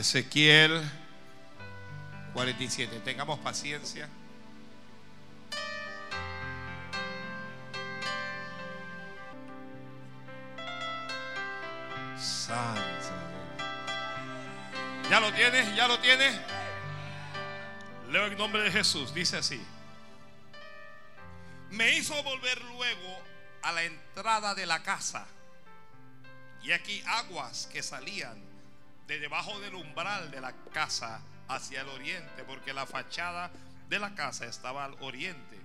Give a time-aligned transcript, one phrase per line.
[0.00, 0.82] Ezequiel
[2.32, 3.00] 47.
[3.00, 4.08] Tengamos paciencia.
[12.18, 12.80] Santo.
[15.10, 15.76] ¿Ya lo tienes?
[15.76, 16.34] ¿Ya lo tienes?
[18.10, 19.12] Leo en nombre de Jesús.
[19.12, 19.60] Dice así.
[21.68, 23.20] Me hizo volver luego
[23.62, 25.26] a la entrada de la casa.
[26.62, 28.49] Y aquí aguas que salían
[29.10, 33.50] de debajo del umbral de la casa hacia el oriente, porque la fachada
[33.88, 35.58] de la casa estaba al oriente.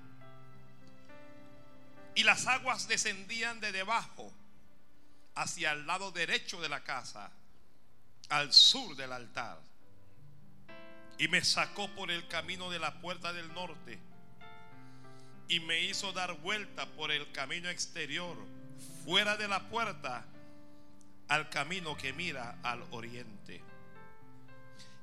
[2.15, 4.33] Y las aguas descendían de debajo
[5.35, 7.29] hacia el lado derecho de la casa,
[8.29, 9.59] al sur del altar.
[11.19, 13.99] Y me sacó por el camino de la puerta del norte
[15.47, 18.35] y me hizo dar vuelta por el camino exterior,
[19.05, 20.25] fuera de la puerta,
[21.27, 23.61] al camino que mira al oriente.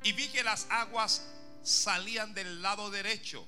[0.03, 1.27] Y vi que las aguas
[1.63, 3.47] salían del lado derecho.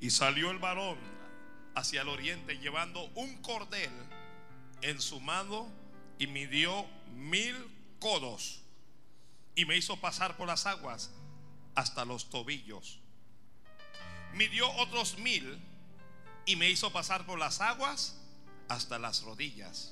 [0.00, 0.98] Y salió el varón
[1.74, 3.90] hacia el oriente llevando un cordel
[4.82, 5.68] en su mano
[6.18, 7.56] y midió mil
[8.00, 8.62] codos.
[9.54, 11.10] Y me hizo pasar por las aguas
[11.74, 13.00] hasta los tobillos
[14.36, 15.58] midió otros mil
[16.44, 18.16] y me hizo pasar por las aguas
[18.68, 19.90] hasta las rodillas.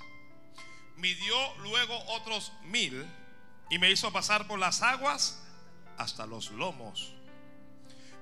[0.96, 3.06] Midió luego otros mil
[3.70, 5.42] y me hizo pasar por las aguas
[5.98, 7.12] hasta los lomos.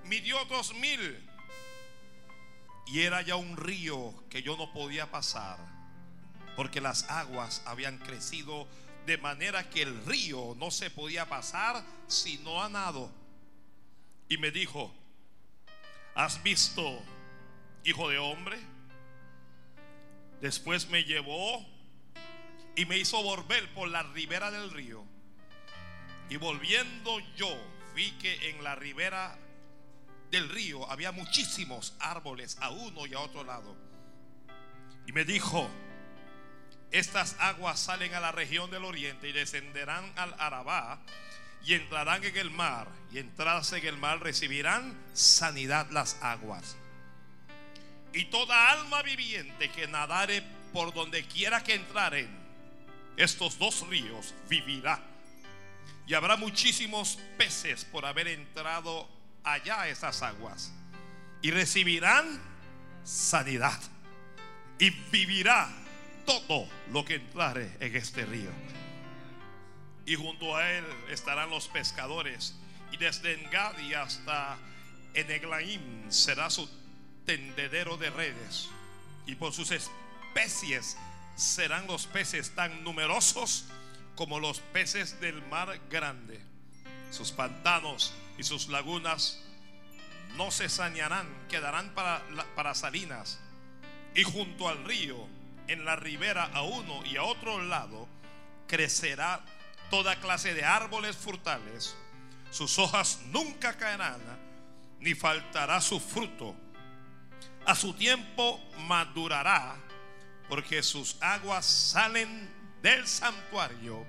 [0.05, 1.29] Midió otros mil
[2.87, 5.59] y era ya un río que yo no podía pasar
[6.57, 8.67] porque las aguas habían crecido
[9.07, 13.11] de manera que el río no se podía pasar sino a nado.
[14.29, 14.95] Y me dijo,
[16.15, 17.03] ¿Has visto,
[17.85, 18.59] hijo de hombre?
[20.43, 21.67] Después me llevó
[22.77, 25.05] y me hizo volver por la ribera del río.
[26.29, 27.55] Y volviendo yo,
[27.95, 29.37] vi que en la ribera
[30.31, 33.77] del río había muchísimos árboles a uno y a otro lado.
[35.07, 35.69] Y me dijo,
[36.91, 41.01] estas aguas salen a la región del oriente y descenderán al Arabá
[41.65, 46.77] y entrarán en el mar y entradas en el mar recibirán sanidad las aguas.
[48.15, 50.43] Y toda alma viviente que nadare
[50.73, 52.42] por donde quiera que entraren
[53.17, 55.01] estos dos ríos vivirá.
[56.07, 59.09] Y habrá muchísimos peces por haber entrado
[59.45, 60.73] allá a esas aguas.
[61.43, 62.41] Y recibirán
[63.05, 63.81] sanidad.
[64.79, 65.71] Y vivirá
[66.27, 68.51] todo lo que entrare en este río
[70.07, 72.55] y junto a él estarán los pescadores.
[72.91, 74.59] Y desde Engadi hasta
[75.15, 76.69] Eneglaim será su
[77.25, 78.69] tendedero de redes.
[79.27, 80.97] Y por sus especies
[81.35, 83.67] serán los peces tan numerosos
[84.17, 86.41] como los peces del mar grande.
[87.11, 89.43] Sus pantanos y sus lagunas
[90.37, 92.23] no se sanearán, quedarán para,
[92.55, 93.39] para salinas.
[94.15, 95.27] Y junto al río,
[95.69, 98.09] en la ribera a uno y a otro lado,
[98.67, 99.45] crecerá
[99.91, 101.95] toda clase de árboles frutales.
[102.51, 104.21] Sus hojas nunca caerán,
[105.01, 106.55] ni faltará su fruto.
[107.67, 109.77] A su tiempo madurará,
[110.53, 112.47] porque sus aguas salen
[112.83, 114.05] del santuario,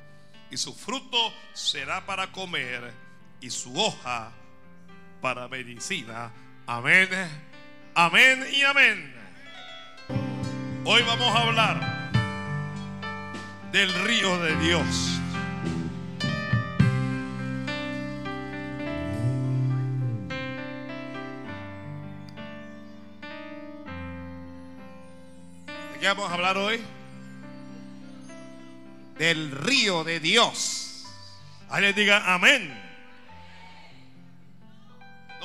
[0.51, 2.91] y su fruto será para comer,
[3.39, 4.29] y su hoja
[5.21, 6.33] para medicina.
[6.67, 7.07] Amén,
[7.95, 9.15] amén y amén.
[10.83, 12.11] Hoy vamos a hablar
[13.71, 15.22] del río de Dios.
[26.03, 26.81] Qué vamos a hablar hoy?
[29.17, 31.05] Del río de Dios.
[31.69, 32.77] Alguien diga amén.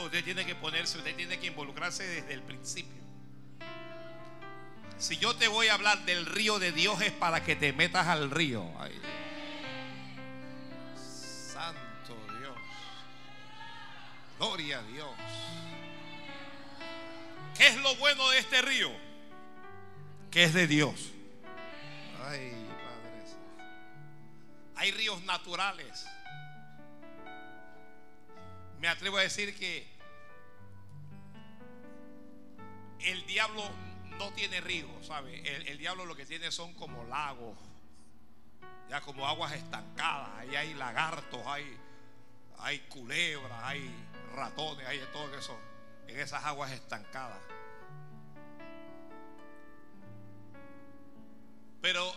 [0.05, 3.01] Usted tiene que ponerse, usted tiene que involucrarse desde el principio.
[4.99, 8.09] Si yo te voy a hablar del río de Dios es para que te metas
[8.09, 8.69] al río.
[10.97, 12.57] Santo Dios.
[14.39, 15.11] Gloria a Dios.
[17.57, 19.08] ¿Qué es lo bueno de este río?
[20.45, 21.11] Es de Dios.
[22.25, 22.53] Ay,
[22.85, 23.25] Padre.
[24.77, 26.07] Hay ríos naturales.
[28.79, 29.85] Me atrevo a decir que
[33.01, 33.69] el diablo
[34.19, 35.43] no tiene ríos, ¿sabe?
[35.69, 37.59] El, diablo lo que tiene son como lagos,
[38.89, 40.31] ya como aguas estancadas.
[40.39, 41.77] Ahí hay lagartos, hay,
[42.59, 43.91] hay culebras, hay
[44.37, 45.59] ratones, hay de todo eso
[46.07, 47.58] en esas aguas estancadas.
[51.91, 52.15] Pero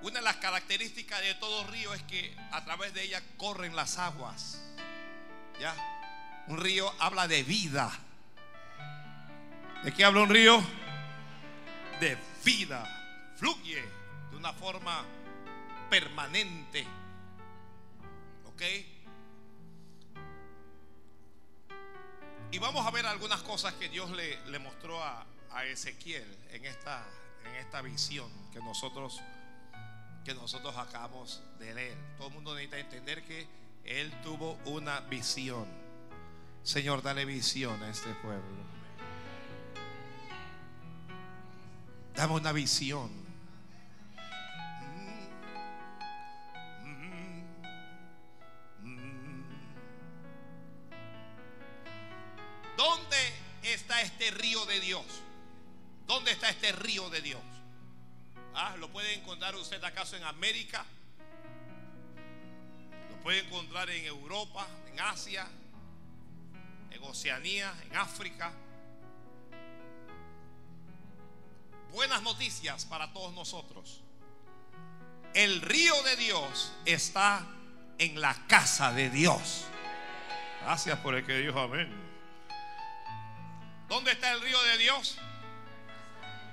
[0.00, 3.98] una de las características de todo río es que a través de ella corren las
[3.98, 4.58] aguas.
[5.60, 5.76] ¿Ya?
[6.46, 7.92] Un río habla de vida.
[9.84, 10.58] ¿De qué habla un río?
[12.00, 12.82] De vida.
[13.36, 13.84] Fluye
[14.30, 15.04] de una forma
[15.90, 16.86] permanente.
[18.46, 18.62] ¿Ok?
[22.52, 25.26] Y vamos a ver algunas cosas que Dios le, mostró a,
[25.66, 27.04] Ezequiel en esta,
[27.44, 29.20] en esta visión que nosotros,
[30.24, 31.98] que nosotros acabamos de leer.
[32.16, 33.46] Todo el mundo necesita entender que
[33.84, 35.66] él tuvo una visión.
[36.62, 38.70] Señor, dale visión a este pueblo.
[42.14, 43.10] Dame una visión.
[52.76, 53.16] ¿Dónde
[53.62, 55.04] está este río de Dios?
[56.50, 57.42] ¿Dónde está este río de Dios?
[58.54, 60.84] Ah, ¿Lo puede encontrar usted acaso en América?
[63.08, 65.46] ¿Lo puede encontrar en Europa, en Asia,
[66.90, 68.52] en Oceanía, en África?
[71.92, 74.00] Buenas noticias para todos nosotros.
[75.34, 77.46] El río de Dios está
[77.98, 79.66] en la casa de Dios.
[80.62, 81.88] Gracias por el que dijo amén.
[83.88, 85.16] ¿Dónde está el río de Dios?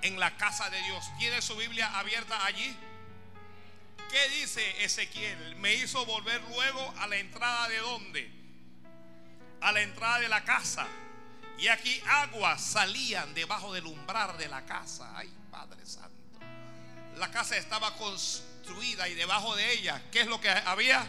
[0.02, 1.06] En la casa de Dios.
[1.18, 2.76] ¿Tiene su Biblia abierta allí?
[4.10, 5.56] ¿Qué dice Ezequiel?
[5.58, 8.32] Me hizo volver luego a la entrada de dónde?
[9.62, 10.88] A la entrada de la casa.
[11.58, 15.12] Y aquí aguas salían debajo del umbral de la casa.
[15.18, 16.40] Ay, Padre Santo.
[17.18, 21.06] La casa estaba construida y debajo de ella, ¿qué es lo que había?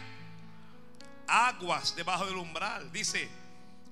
[1.27, 2.91] Aguas debajo del umbral.
[2.91, 3.29] Dice,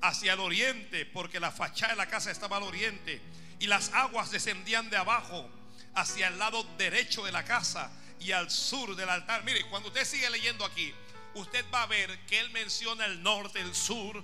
[0.02, 3.22] hacia el oriente, porque la fachada de la casa estaba al oriente,
[3.59, 5.50] y las aguas descendían de abajo
[5.95, 9.44] hacia el lado derecho de la casa y al sur del altar.
[9.44, 10.94] Mire, cuando usted sigue leyendo aquí,
[11.33, 14.24] usted va a ver que él menciona el norte, el sur,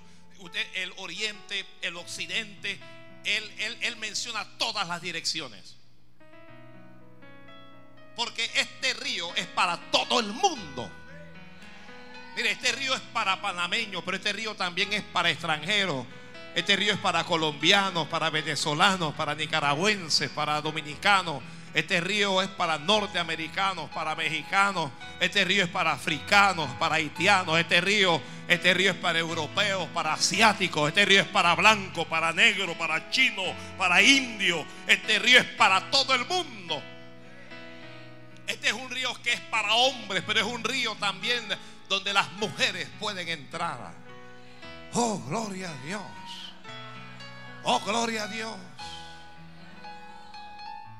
[0.74, 2.78] el oriente, el occidente.
[3.24, 5.76] Él, él, él menciona todas las direcciones.
[8.14, 10.90] Porque este río es para todo el mundo.
[12.36, 16.06] Mire, este río es para panameños, pero este río también es para extranjeros.
[16.54, 21.42] Este río es para colombianos, para venezolanos, para nicaragüenses, para dominicanos.
[21.74, 24.92] Este río es para norteamericanos, para mexicanos.
[25.18, 27.58] Este río es para africanos, para haitianos.
[27.58, 30.88] Este río, este río es para europeos, para asiáticos.
[30.88, 33.42] Este río es para blanco, para negro, para chino,
[33.76, 34.64] para indio.
[34.86, 36.80] Este río es para todo el mundo.
[38.46, 41.42] Este es un río que es para hombres, pero es un río también
[41.88, 43.92] donde las mujeres pueden entrar.
[44.92, 46.02] Oh, gloria a Dios.
[47.64, 48.56] Oh, gloria a Dios.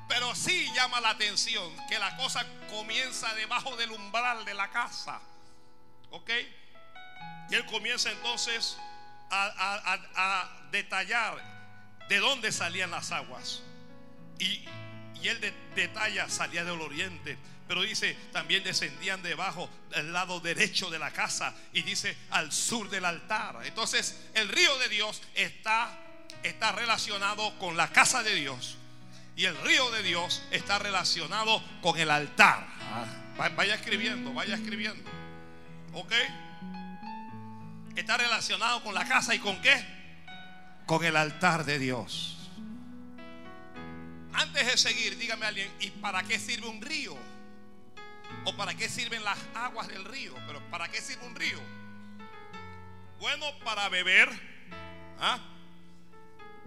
[0.07, 5.19] Pero sí llama la atención que la cosa comienza debajo del umbral de la casa.
[6.11, 6.29] ¿Ok?
[7.49, 8.77] Y él comienza entonces
[9.29, 11.37] a, detallar
[12.09, 13.61] de dónde salían las aguas.
[14.39, 14.65] Y,
[15.21, 20.89] y él de, detalla, salía del oriente pero dice, también descendían debajo del lado derecho
[20.91, 23.59] de la casa y dice al sur del altar.
[23.63, 25.97] Entonces, el río de Dios está,
[26.47, 28.77] está relacionado con la casa de Dios.
[29.35, 32.65] Y el río de Dios está relacionado con el altar.
[32.81, 35.09] Ah, vaya escribiendo, vaya escribiendo.
[35.93, 36.13] ¿Ok?
[37.95, 39.85] Está relacionado con la casa y con qué?
[40.85, 42.37] Con el altar de Dios.
[44.33, 47.17] Antes de seguir, dígame alguien, ¿y para qué sirve un río?
[48.45, 50.33] ¿O para qué sirven las aguas del río?
[50.45, 51.59] Pero ¿para qué sirve un río?
[53.19, 54.29] Bueno, para beber.
[55.19, 55.39] ¿ah?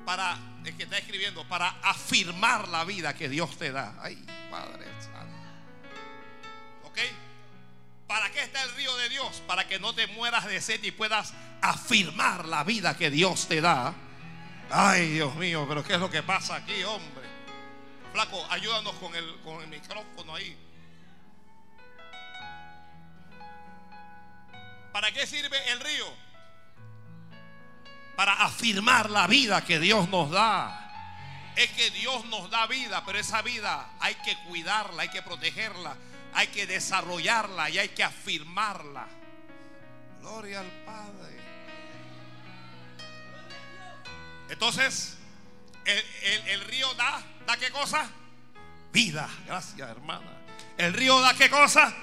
[0.05, 3.95] Para, es que está escribiendo, para afirmar la vida que Dios te da.
[4.01, 4.17] Ay,
[4.51, 5.37] Padre Santo.
[6.85, 6.99] ¿Ok?
[8.07, 9.43] ¿Para qué está el río de Dios?
[9.47, 13.61] Para que no te mueras de sed y puedas afirmar la vida que Dios te
[13.61, 13.95] da.
[14.71, 17.29] Ay, Dios mío, pero ¿qué es lo que pasa aquí, hombre?
[18.13, 20.57] Flaco, ayúdanos con el, con el micrófono ahí.
[24.93, 26.28] ¿Para qué sirve el río?
[28.19, 31.53] Para afirmar la vida que Dios nos da.
[31.55, 35.97] Es que Dios nos da vida, pero esa vida hay que cuidarla, hay que protegerla,
[36.35, 39.07] hay que desarrollarla y hay que afirmarla.
[40.19, 41.37] Gloria al Padre.
[44.49, 45.17] Entonces,
[45.85, 48.11] el, río da, ¿da qué cosa?
[48.93, 49.31] Vida.
[49.47, 50.43] Gracias, hermana.
[50.77, 51.95] El río da qué cosa?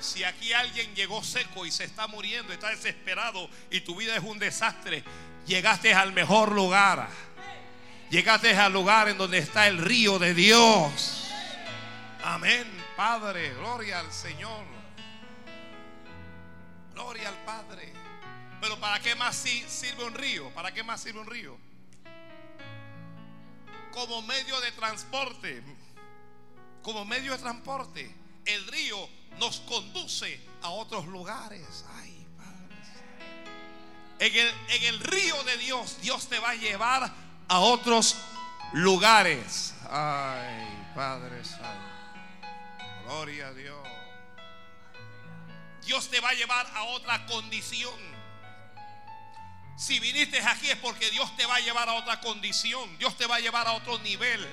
[0.00, 4.22] Si aquí alguien llegó seco y se está muriendo, está desesperado y tu vida es
[4.22, 5.02] un desastre,
[5.46, 7.08] llegaste al mejor lugar.
[8.10, 11.28] Llegaste al lugar en donde está el río de Dios.
[12.24, 12.66] Amén.
[12.96, 14.64] Padre, gloria al Señor.
[16.94, 17.92] Gloria al Padre.
[18.60, 20.48] Pero ¿para qué más sirve un río?
[20.50, 21.58] ¿Para qué más sirve un río?
[23.92, 25.62] Como medio de transporte.
[26.82, 28.14] Como medio de transporte.
[28.46, 29.08] El río
[29.38, 31.84] nos conduce a otros lugares.
[31.96, 32.26] Ay,
[34.18, 37.12] En el, en el río de Dios, Dios te va a llevar
[37.46, 38.16] a otros
[38.72, 39.74] lugares.
[39.88, 41.88] Ay, Padre Santo.
[43.04, 43.88] Gloria a Dios.
[45.84, 47.94] Dios te va a llevar a otra condición.
[49.78, 52.98] Si viniste aquí es porque Dios te va a llevar a otra condición.
[52.98, 54.46] Dios te va a llevar a otro nivel.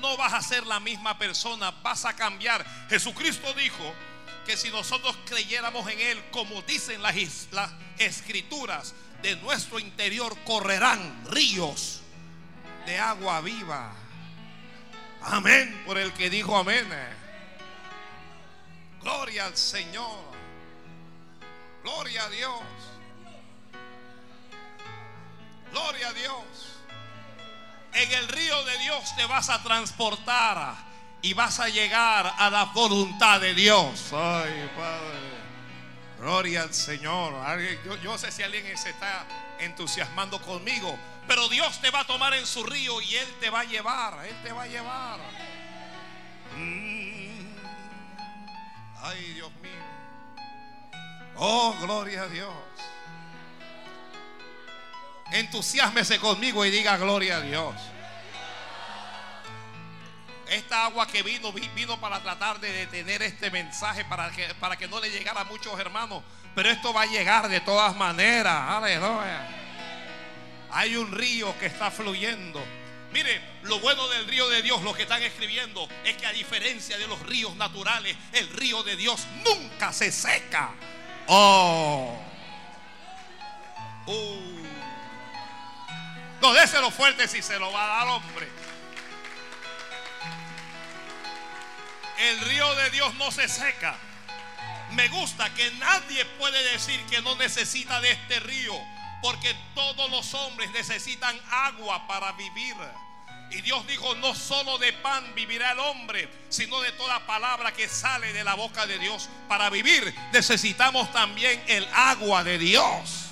[0.00, 2.64] No vas a ser la misma persona, vas a cambiar.
[2.88, 3.94] Jesucristo dijo
[4.46, 7.14] que si nosotros creyéramos en Él, como dicen las,
[7.52, 12.00] las escrituras, de nuestro interior correrán ríos
[12.86, 13.92] de agua viva.
[15.22, 15.82] Amén.
[15.86, 16.86] Por el que dijo amén.
[19.00, 20.20] Gloria al Señor.
[21.82, 22.62] Gloria a Dios.
[25.70, 26.81] Gloria a Dios.
[27.94, 30.74] En el río de Dios te vas a transportar
[31.20, 34.12] y vas a llegar a la voluntad de Dios.
[34.12, 35.32] Ay, Padre.
[36.18, 37.34] Gloria al Señor.
[37.84, 39.26] Yo, yo sé si alguien se está
[39.58, 40.96] entusiasmando conmigo.
[41.26, 44.24] Pero Dios te va a tomar en su río y Él te va a llevar.
[44.26, 45.20] Él te va a llevar.
[46.56, 47.56] Mm.
[49.02, 49.72] Ay, Dios mío.
[51.36, 52.52] Oh, gloria a Dios.
[55.32, 57.74] Entusiasmese conmigo y diga gloria a Dios.
[60.50, 64.86] Esta agua que vino, vino para tratar de detener este mensaje para que, para que
[64.86, 66.22] no le llegara a muchos hermanos.
[66.54, 68.54] Pero esto va a llegar de todas maneras.
[68.68, 69.48] Aleluya.
[70.70, 72.62] Hay un río que está fluyendo.
[73.12, 76.98] Mire, lo bueno del río de Dios, lo que están escribiendo, es que a diferencia
[76.98, 80.70] de los ríos naturales, el río de Dios nunca se seca.
[81.26, 82.18] Oh.
[84.06, 84.61] Uh.
[86.42, 88.48] No, déselo fuerte si se lo va a dar, hombre.
[92.18, 93.96] El río de Dios no se seca.
[94.90, 98.74] Me gusta que nadie puede decir que no necesita de este río.
[99.22, 102.74] Porque todos los hombres necesitan agua para vivir.
[103.52, 107.86] Y Dios dijo, no solo de pan vivirá el hombre, sino de toda palabra que
[107.86, 109.28] sale de la boca de Dios.
[109.48, 113.31] Para vivir necesitamos también el agua de Dios.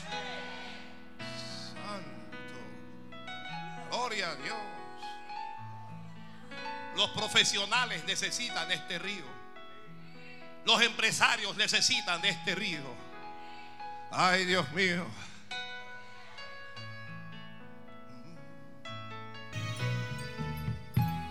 [4.11, 4.57] Gloria a Dios.
[6.97, 9.25] Los profesionales necesitan este río.
[10.64, 12.83] Los empresarios necesitan de este río.
[14.11, 15.07] Ay, Dios mío.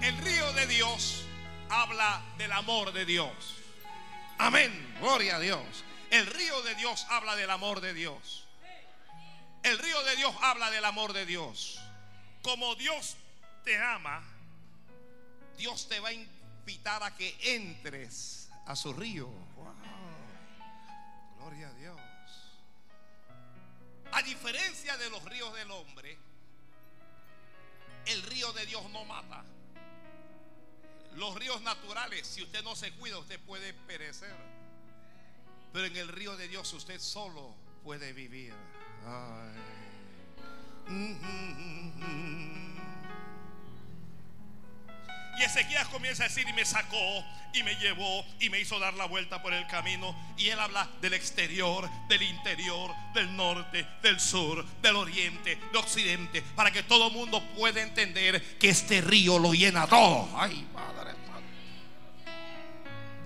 [0.02, 1.26] El río de Dios
[1.70, 3.58] habla del amor de Dios.
[4.38, 4.96] Amén.
[5.02, 5.84] Gloria a Dios.
[6.12, 8.48] El río de Dios habla del amor de Dios.
[9.64, 11.82] El río de Dios habla del amor de Dios.
[12.42, 13.18] Como Dios
[13.64, 14.24] te ama,
[15.58, 19.30] Dios te va a invitar a que entres a su río.
[21.38, 22.00] Gloria a Dios.
[24.12, 26.18] A diferencia de los ríos del hombre,
[28.06, 29.44] el río de Dios no mata.
[31.16, 34.36] Los ríos naturales, si usted no se cuida, usted puede perecer.
[35.74, 37.54] Pero en el río de Dios usted solo
[37.84, 38.54] puede vivir.
[45.40, 48.94] Y Ezequías comienza a decir, y me sacó, y me llevó, y me hizo dar
[48.96, 50.14] la vuelta por el camino.
[50.38, 56.42] Y él habla del exterior, del interior, del norte, del sur, del oriente, del occidente,
[56.42, 60.30] para que todo mundo pueda entender que este río lo llena todo.
[60.38, 61.14] Ay, Padre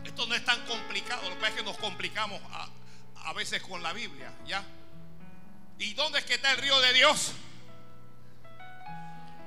[0.04, 2.70] Esto no es tan complicado, lo que es que nos complicamos a,
[3.30, 4.64] a veces con la Biblia, ¿ya?
[5.80, 7.34] ¿Y dónde es que está el río de Dios?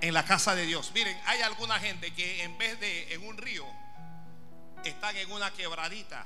[0.00, 0.92] En la casa de Dios.
[0.94, 3.66] Miren, hay alguna gente que en vez de en un río,
[4.84, 6.24] están en una quebradita.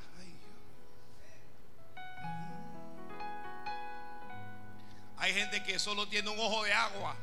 [5.17, 7.15] Hay gente que solo tiene un ojo de agua.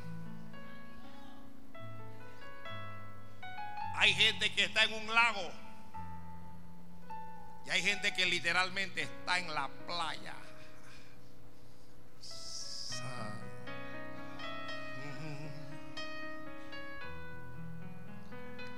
[3.96, 5.52] Hay gente que está en un lago.
[7.66, 10.36] Y hay gente que literalmente está en la playa.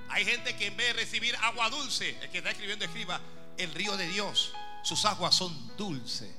[0.10, 3.22] Hay gente que en vez de recibir agua dulce, el que está escribiendo escriba,
[3.58, 6.30] el río de Dios, sus aguas son dulces.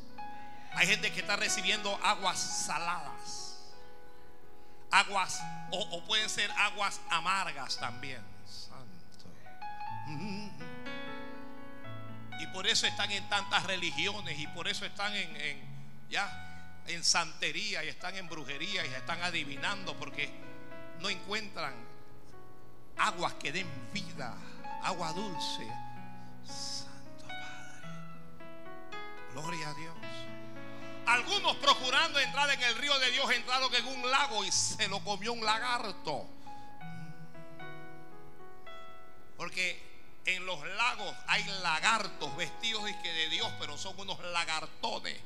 [0.72, 3.58] Hay gente que está recibiendo aguas saladas.
[4.90, 8.20] Aguas, o, pueden ser aguas amargas también.
[8.46, 9.26] Santo.
[10.06, 10.48] Mm.
[12.66, 15.70] eso están en tantas religiones y por eso están en, en
[16.10, 20.30] ya en santería y están en brujería y están adivinando porque
[20.98, 21.74] no encuentran
[23.00, 24.34] aguas que den vida,
[24.82, 25.66] agua dulce.
[26.44, 27.88] Santo Padre.
[29.32, 29.94] Gloria a Dios.
[31.06, 35.02] Algunos procurando entrar en el río de Dios entraron en un lago y se lo
[35.02, 36.26] comió un lagarto.
[39.36, 39.90] Porque
[40.26, 45.18] en los lagos hay lagartos vestidos de Dios, pero son unos lagartones.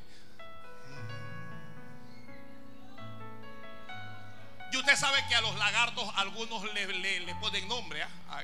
[4.74, 8.42] Y usted sabe que a los lagartos algunos le, ponen nombre ¿ah?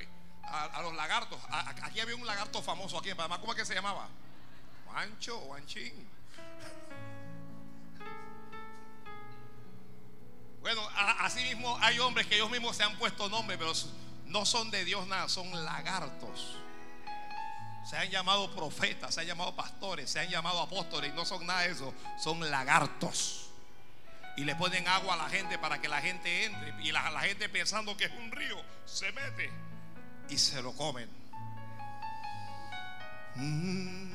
[0.73, 1.41] a, los lagartos.
[1.83, 3.41] aquí había un lagarto famoso aquí en Panamá.
[3.41, 4.07] ¿Cómo es que se llamaba?
[4.87, 6.09] Juancho, Juanchín.
[10.61, 13.73] Bueno, así mismo hay hombres que ellos mismos se han puesto nombre, pero
[14.27, 16.59] no son de Dios nada, son lagartos.
[17.91, 21.45] Se han llamado profetas, se han llamado pastores, se han llamado apóstoles y no son
[21.45, 23.40] nada de eso, son lagartos
[24.37, 26.75] y le ponen agua a la gente para que la gente entre.
[26.83, 29.51] Y la, gente pensando que es un río, se mete
[30.29, 31.09] y se lo comen.
[33.37, 34.11] Mm.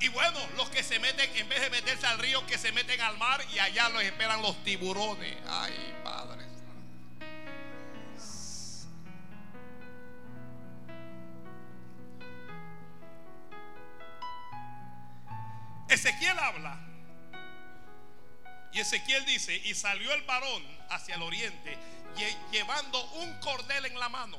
[0.00, 3.00] Y bueno, los que se meten, en vez de meterse al río, que se meten
[3.00, 5.36] al mar y allá los esperan los tiburones.
[5.48, 6.47] Ay, Padre.
[15.88, 16.78] Ezequiel habla.
[18.72, 21.78] Y Ezequiel dice, y salió el varón hacia el oriente
[22.50, 24.38] llevando un cordel en la mano.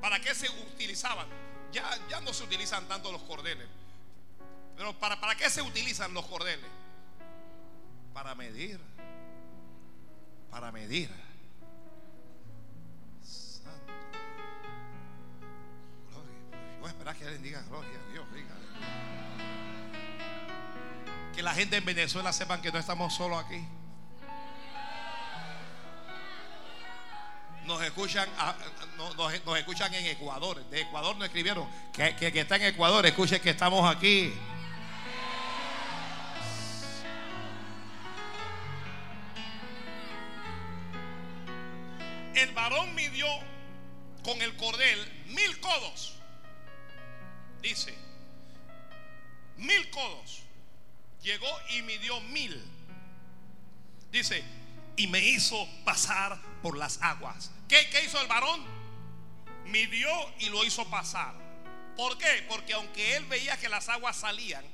[0.00, 1.26] ¿Para qué se utilizaban?
[1.72, 3.66] Ya, ya no se utilizan tanto los cordeles.
[4.76, 6.70] Pero ¿para, ¿para qué se utilizan los cordeles?
[8.14, 8.80] Para medir.
[10.50, 11.10] Para medir.
[13.22, 13.92] Santo.
[16.10, 16.78] Gloria.
[16.78, 18.32] Voy a esperar que alguien diga gloria a Dios.
[18.32, 18.54] Diga
[21.38, 23.64] que la gente en Venezuela sepan que no estamos solos aquí.
[27.64, 28.28] Nos escuchan,
[28.96, 30.64] nos, escuchan en Ecuador.
[30.64, 33.06] De Ecuador nos escribieron que, que, está en Ecuador.
[33.06, 34.34] Escuchen que estamos aquí.
[42.34, 43.28] El varón midió
[44.24, 46.16] con el cordel mil codos.
[47.62, 47.96] Dice,
[49.56, 50.47] mil codos
[51.28, 52.58] llegó y midió mil.
[54.10, 54.42] Dice,
[54.96, 57.50] y me hizo pasar por las aguas.
[57.68, 58.64] ¿Qué, ¿Qué, hizo el varón?
[59.66, 61.34] Midió y lo hizo pasar.
[61.96, 62.46] ¿Por qué?
[62.48, 64.64] Porque aunque él veía que las aguas salían,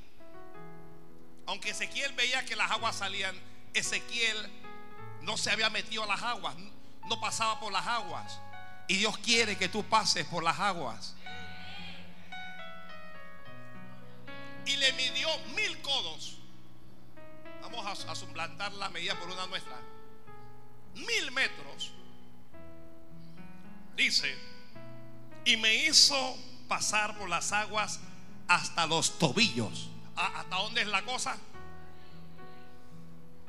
[1.45, 3.37] aunque Ezequiel veía que las aguas salían,
[3.73, 4.37] Ezequiel
[5.23, 6.55] no se había metido a las aguas,
[7.09, 8.39] no pasaba por las aguas.
[8.87, 11.15] Y Dios quiere que tú pases por las aguas.
[14.65, 16.37] Y le midió mil codos.
[17.71, 19.75] Vamos a, suplantar la medida por una nuestra.
[20.93, 21.91] Mil metros.
[23.95, 24.37] Dice,
[25.45, 27.99] y me hizo pasar por las aguas
[28.47, 29.89] hasta los tobillos.
[30.15, 31.37] ¿Hasta dónde es la cosa?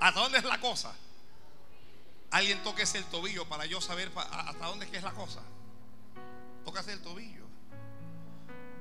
[0.00, 0.94] ¿Hasta dónde es la cosa?
[2.30, 5.42] Alguien toque el tobillo para yo saber hasta dónde es es la cosa.
[6.64, 7.44] Tócase el tobillo.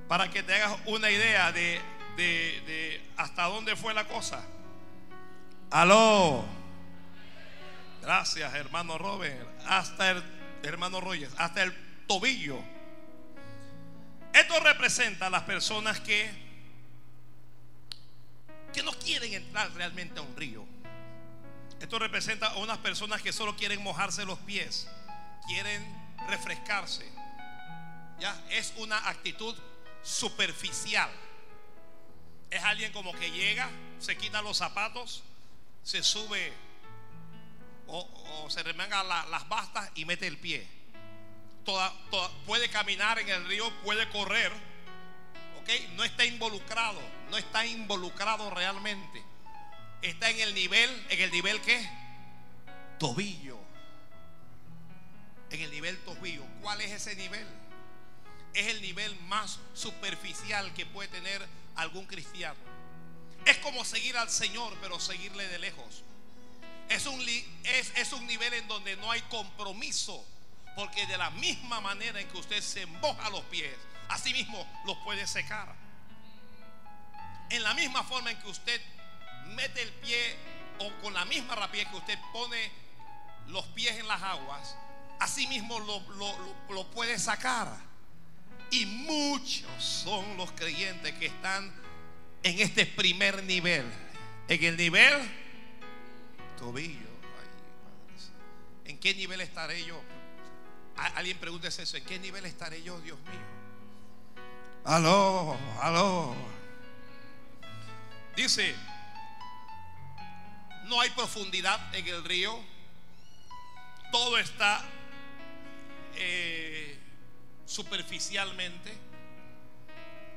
[0.08, 1.82] Para que te hagas una idea de,
[2.16, 4.42] de hasta dónde fue la cosa.
[5.76, 6.46] Aló.
[8.02, 9.46] Gracias, hermano Robert.
[9.68, 10.24] Hasta el
[10.64, 11.76] hermano Rogers, hasta el
[12.08, 12.58] tobillo.
[14.32, 16.32] Esto representa a las personas que
[18.72, 20.66] que no quieren entrar realmente a un río.
[21.82, 24.88] Esto representa a unas personas que solo quieren mojarse los pies,
[25.46, 25.86] quieren
[26.30, 27.06] refrescarse.
[28.18, 29.54] Ya es una actitud
[30.04, 31.10] superficial.
[32.50, 35.22] Es alguien como que llega, se quita los zapatos,
[35.86, 36.52] se sube
[37.88, 40.68] o, se remanga las bastas y mete el pie.
[42.46, 44.52] Puede caminar en el río, puede correr,
[45.62, 45.70] ¿ok?
[45.96, 49.24] No está involucrado, no está involucrado realmente.
[50.02, 51.88] Está en el nivel, en el nivel que
[53.00, 53.60] tobillo.
[55.52, 56.44] En el nivel tobillo.
[56.62, 57.48] ¿Cuál es ese nivel?
[58.56, 62.75] Es el nivel más superficial que puede tener algún cristiano.
[63.46, 66.04] Es como seguir al Señor, pero seguirle de lejos.
[66.90, 67.24] Es un,
[67.64, 70.26] es, un nivel en donde no hay compromiso.
[70.76, 73.74] Porque de la misma manera en que usted se moja los pies,
[74.10, 75.74] así mismo los puede secar.
[77.50, 78.82] En la misma forma en que usted
[79.56, 80.36] mete el pie
[80.80, 82.72] o con la misma rapidez que usted pone
[83.48, 84.76] los pies en las aguas,
[85.20, 87.78] así mismo lo, lo, lo puede sacar.
[88.72, 91.72] Y muchos son los creyentes que están
[92.46, 93.84] en este primer nivel.
[94.48, 95.14] En el nivel
[96.60, 97.10] tobillo.
[98.86, 100.00] ¿En qué nivel estaré yo?
[101.16, 101.98] Alguien pregunta eso.
[101.98, 104.44] ¿En qué nivel estaré yo, Dios mío?
[104.86, 106.36] Aló, aló.
[108.36, 108.76] Dice,
[110.84, 112.60] no hay profundidad en el río.
[114.12, 114.86] Todo está
[116.16, 117.00] eh,
[117.66, 118.94] superficialmente.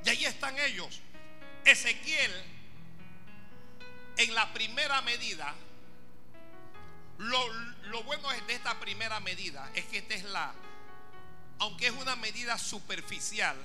[0.07, 1.03] Y ahí están ellos.
[1.65, 2.33] Ezequiel,
[4.17, 5.55] en la primera medida,
[7.19, 7.49] lo,
[7.89, 10.53] lo bueno de esta primera medida es que esta es la,
[11.59, 13.57] aunque es una medida superficial,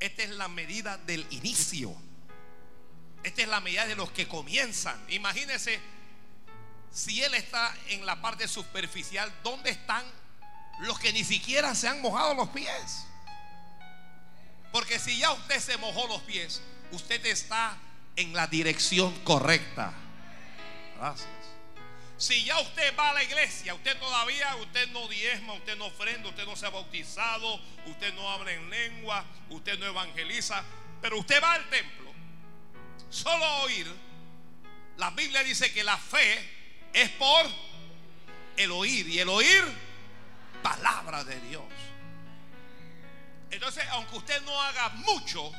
[0.00, 1.94] esta es la medida del inicio.
[3.22, 5.02] Esta es la medida de los que comienzan.
[5.08, 5.80] Imagínense
[6.92, 10.04] si él está en la parte superficial, ¿dónde están
[10.80, 13.06] los que ni siquiera se han mojado los pies?
[14.72, 16.60] Porque si ya usted se mojó los pies,
[16.94, 17.76] usted está
[18.16, 19.92] en la dirección correcta.
[20.96, 21.28] Gracias.
[22.16, 26.28] Si ya usted va a la iglesia, usted todavía, usted no diezma, usted no ofrenda,
[26.28, 30.62] usted no se ha bautizado, usted no habla en lengua, usted no evangeliza,
[31.02, 32.12] pero usted va al templo,
[33.10, 33.86] solo oír,
[34.96, 36.48] la Biblia dice que la fe
[36.92, 37.46] es por
[38.56, 39.64] el oír y el oír
[40.62, 41.64] palabra de Dios.
[43.50, 45.52] Entonces, aunque usted no haga mucho,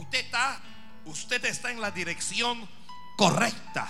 [0.00, 0.60] usted está
[1.04, 2.68] usted está en la dirección
[3.16, 3.88] correcta.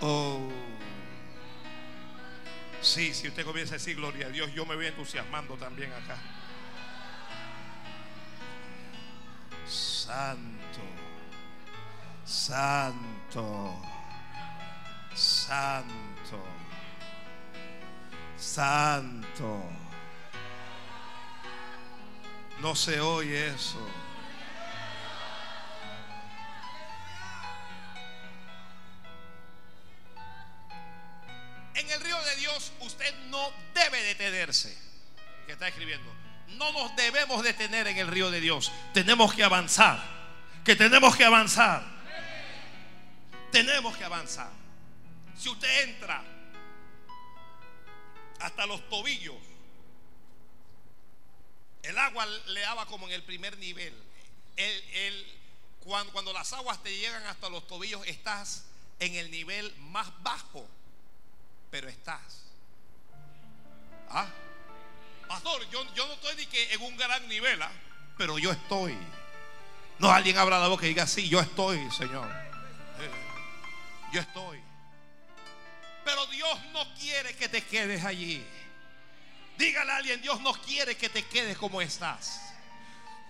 [0.00, 0.48] Oh.
[2.82, 6.16] Sí, si usted comienza a decir gloria a Dios, yo me voy entusiasmando también acá.
[9.66, 10.80] Santo,
[12.24, 13.82] santo,
[15.14, 16.44] santo,
[18.36, 19.89] santo.
[22.60, 23.78] No se oye eso.
[31.74, 34.76] En el río de Dios usted no debe detenerse.
[35.46, 36.12] Que está escribiendo.
[36.48, 38.70] No nos debemos detener en el río de Dios.
[38.92, 40.02] Tenemos que avanzar.
[40.62, 41.82] Que tenemos que avanzar.
[43.50, 44.50] Tenemos que avanzar.
[45.38, 46.22] Si usted entra
[48.38, 49.49] hasta los tobillos
[51.82, 53.94] el agua le daba como en el primer nivel.
[55.80, 58.64] cuando, cuando las aguas te llegan hasta los tobillos, estás
[58.98, 60.66] en el nivel más bajo,
[61.70, 62.42] pero estás.
[64.10, 64.28] ¿Ah?
[65.28, 67.72] Pastor, yo, yo no estoy ni que en un gran nivel, ¿ah?
[68.18, 68.96] pero yo estoy.
[69.98, 72.28] No alguien abra la boca y diga, sí, yo estoy, Señor.
[73.00, 73.10] Eh,
[74.12, 74.60] yo estoy.
[76.04, 78.44] Pero Dios no quiere que te quedes allí.
[79.60, 82.40] Dígale a alguien, Dios no quiere que te quedes como estás.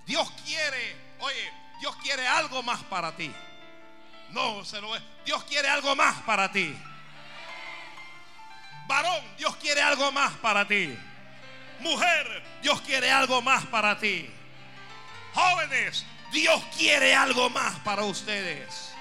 [0.07, 3.35] Dios quiere, oye, Dios quiere algo más para ti.
[4.31, 4.93] No, se lo
[5.25, 6.73] Dios quiere algo más para ti.
[8.87, 10.97] Varón, Dios quiere algo más para ti.
[11.81, 14.31] Mujer, Dios quiere algo más para ti.
[15.35, 18.93] Jóvenes, Dios quiere algo más para ustedes.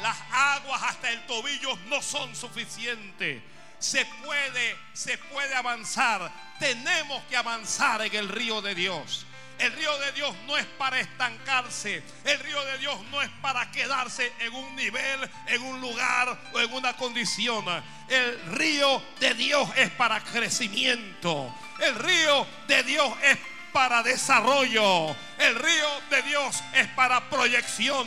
[0.00, 3.42] Las aguas hasta el tobillo no son suficientes.
[3.78, 9.24] Se puede, se puede avanzar tenemos que avanzar en el río de Dios.
[9.58, 12.02] El río de Dios no es para estancarse.
[12.24, 16.60] El río de Dios no es para quedarse en un nivel, en un lugar o
[16.60, 17.64] en una condición.
[18.08, 21.52] El río de Dios es para crecimiento.
[21.80, 23.38] El río de Dios es
[23.72, 25.16] para desarrollo.
[25.38, 28.06] El río de Dios es para proyección.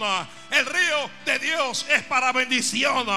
[0.52, 3.08] El río de Dios es para bendición.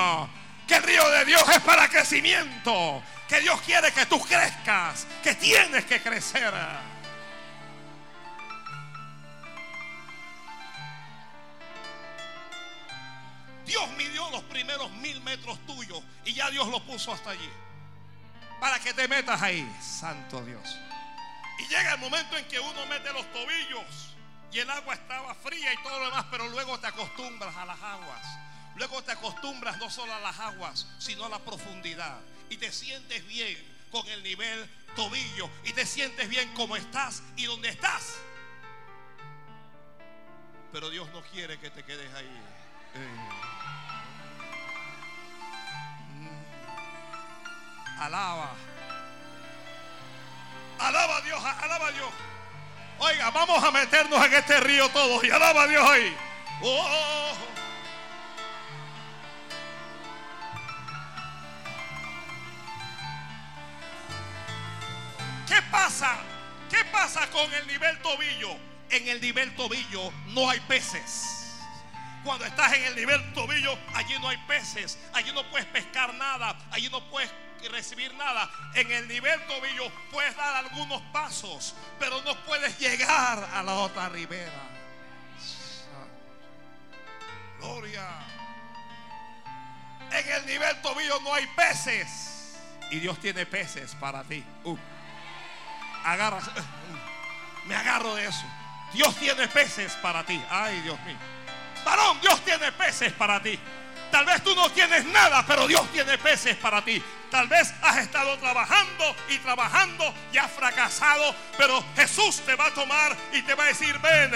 [0.66, 5.34] Que el río de Dios es para crecimiento que Dios quiere que tú crezcas, que
[5.34, 6.52] tienes que crecer.
[13.66, 17.50] Dios midió los primeros mil metros tuyos y ya Dios lo puso hasta allí.
[18.60, 20.78] Para que te metas ahí, santo Dios.
[21.58, 24.14] Y llega el momento en que uno mete los tobillos
[24.52, 27.80] y el agua estaba fría y todo lo demás, pero luego te acostumbras a las
[27.82, 28.26] aguas.
[28.76, 32.18] Luego te acostumbras no solo a las aguas, sino a la profundidad
[32.50, 33.56] y te sientes bien
[33.90, 38.16] con el nivel tobillo y te sientes bien como estás y donde estás.
[40.72, 42.42] Pero Dios no quiere que te quedes ahí.
[42.94, 43.18] Eh.
[48.00, 48.50] Alaba.
[50.80, 52.10] Alaba a Dios, alaba a Dios.
[52.98, 56.16] Oiga, vamos a meternos en este río todos y alaba a Dios ahí.
[56.62, 57.53] oh.
[65.54, 66.16] ¿Qué pasa?
[66.68, 68.58] ¿Qué pasa con el nivel tobillo?
[68.90, 71.62] En el nivel tobillo no hay peces.
[72.24, 76.56] Cuando estás en el nivel tobillo, allí no hay peces, allí no puedes pescar nada,
[76.72, 77.30] allí no puedes
[77.70, 78.50] recibir nada.
[78.74, 84.08] En el nivel tobillo puedes dar algunos pasos, pero no puedes llegar a la otra
[84.08, 84.60] ribera.
[87.60, 88.08] Gloria.
[90.10, 92.56] En el nivel tobillo no hay peces.
[92.90, 94.44] Y Dios tiene peces para ti.
[94.64, 94.76] Uh.
[96.04, 96.38] Agarra.
[96.38, 97.68] Uh.
[97.68, 98.44] Me agarro de eso.
[98.92, 100.42] Dios tiene peces para ti.
[100.50, 101.16] Ay, Dios mío.
[101.84, 103.58] Varón, Dios tiene peces para ti.
[104.10, 107.02] Tal vez tú no tienes nada, pero Dios tiene peces para ti.
[107.30, 112.74] Tal vez has estado trabajando y trabajando y has fracasado, pero Jesús te va a
[112.74, 114.30] tomar y te va a decir, ven,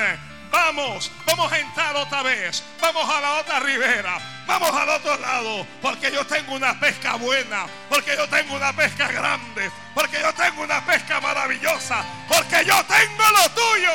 [0.51, 5.67] vamos, vamos a entrar otra vez, vamos a la otra ribera, vamos al otro lado,
[5.81, 10.63] porque yo tengo una pesca buena, porque yo tengo una pesca grande, porque yo tengo
[10.63, 13.93] una pesca maravillosa, porque yo tengo lo tuyo.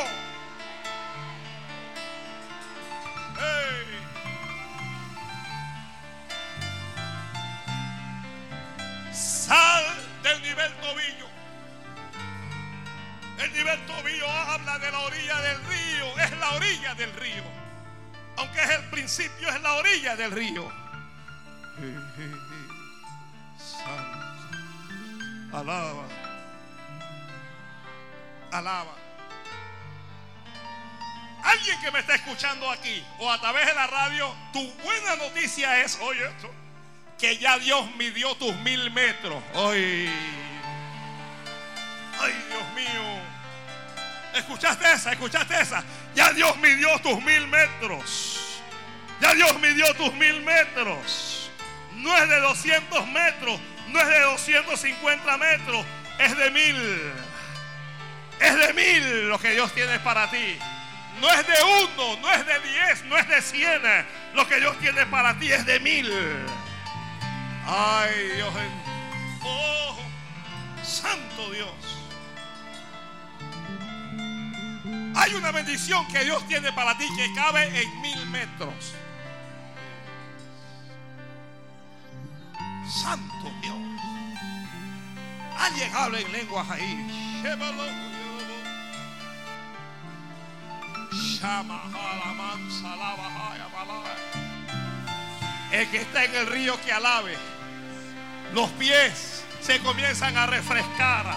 [9.11, 9.83] Sal
[10.23, 11.22] del nivel tobillo.
[13.39, 16.19] El nivel tobillo habla de la orilla del río.
[16.19, 17.43] Es la orilla del río.
[18.37, 20.71] Aunque es el principio, es la orilla del río.
[25.51, 26.07] Alaba.
[28.51, 28.95] Alaba.
[31.43, 35.81] Alguien que me está escuchando aquí o a través de la radio, tu buena noticia
[35.81, 36.49] es, oye esto,
[37.19, 39.43] que ya Dios midió tus mil metros.
[39.53, 40.09] Ay,
[42.19, 43.21] ay Dios mío.
[44.33, 45.11] ¿Escuchaste esa?
[45.11, 45.83] ¿Escuchaste esa?
[46.15, 48.61] Ya Dios midió tus mil metros.
[49.21, 51.51] Ya Dios midió tus mil metros.
[51.95, 55.85] No es de 200 metros, no es de 250 metros,
[56.19, 57.13] es de mil.
[58.39, 60.57] Es de mil lo que Dios tiene para ti.
[61.21, 63.81] No es de uno, no es de diez, no es de cien.
[64.33, 66.11] Lo que Dios tiene para ti es de mil.
[67.65, 68.53] Ay, Dios.
[69.43, 69.97] Oh,
[70.83, 71.92] santo Dios.
[75.15, 78.93] Hay una bendición que Dios tiene para ti que cabe en mil metros.
[83.01, 83.75] Santo Dios.
[85.57, 87.41] Alguien habla en lenguas ahí.
[95.71, 97.37] El que está en el río que alabe.
[98.53, 101.35] Los pies se comienzan a refrescar.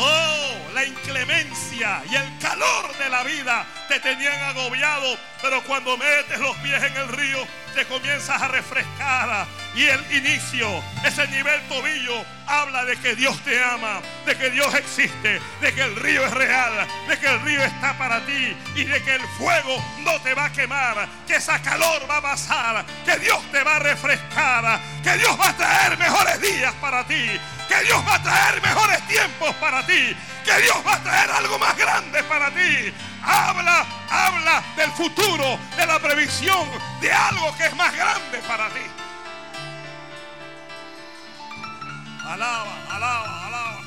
[0.00, 6.38] Oh, la inclemencia y el calor de la vida te tenían agobiado, pero cuando metes
[6.38, 7.38] los pies en el río
[7.74, 9.46] te comienzas a refrescar.
[9.74, 14.72] Y el inicio, ese nivel tobillo, habla de que Dios te ama, de que Dios
[14.74, 18.84] existe, de que el río es real, de que el río está para ti y
[18.84, 22.86] de que el fuego no te va a quemar, que esa calor va a pasar,
[23.04, 27.40] que Dios te va a refrescar, que Dios va a traer mejores días para ti,
[27.68, 31.58] que Dios va a traer mejores tiempos para ti, que Dios va a traer algo
[31.58, 32.92] más grande para ti.
[33.22, 36.66] Habla, habla del futuro, de la previsión,
[37.00, 38.80] de algo que es más grande para ti.
[42.24, 43.80] Alaba, alaba, alaba.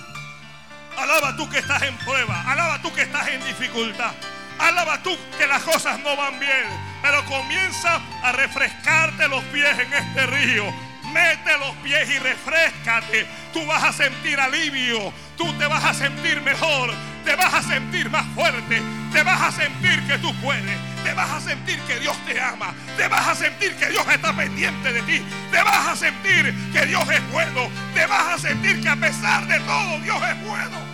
[0.97, 2.43] Alaba tú que estás en prueba.
[2.47, 4.11] Alaba tú que estás en dificultad.
[4.59, 6.65] Alaba tú que las cosas no van bien.
[7.01, 10.90] Pero comienza a refrescarte los pies en este río.
[11.13, 13.27] Mete los pies y refrescate.
[13.53, 15.13] Tú vas a sentir alivio.
[15.37, 16.91] Tú te vas a sentir mejor.
[17.25, 18.81] Te vas a sentir más fuerte.
[19.11, 20.77] Te vas a sentir que tú puedes.
[21.03, 22.73] Te vas a sentir que Dios te ama.
[22.97, 25.21] Te vas a sentir que Dios está pendiente de ti.
[25.51, 27.69] Te vas a sentir que Dios es bueno.
[27.93, 30.90] Te vas a sentir que a pesar de todo Dios es bueno.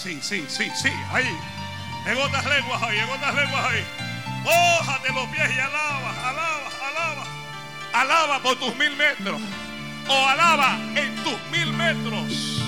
[0.00, 1.36] Sí, sí, sí, sí, ahí.
[2.06, 3.84] En otras lenguas ahí, en otras lenguas ahí.
[4.44, 7.24] Mójate los pies y alaba, alaba, alaba.
[7.92, 9.40] Alaba por tus mil metros.
[10.06, 12.62] O alaba en tus mil metros.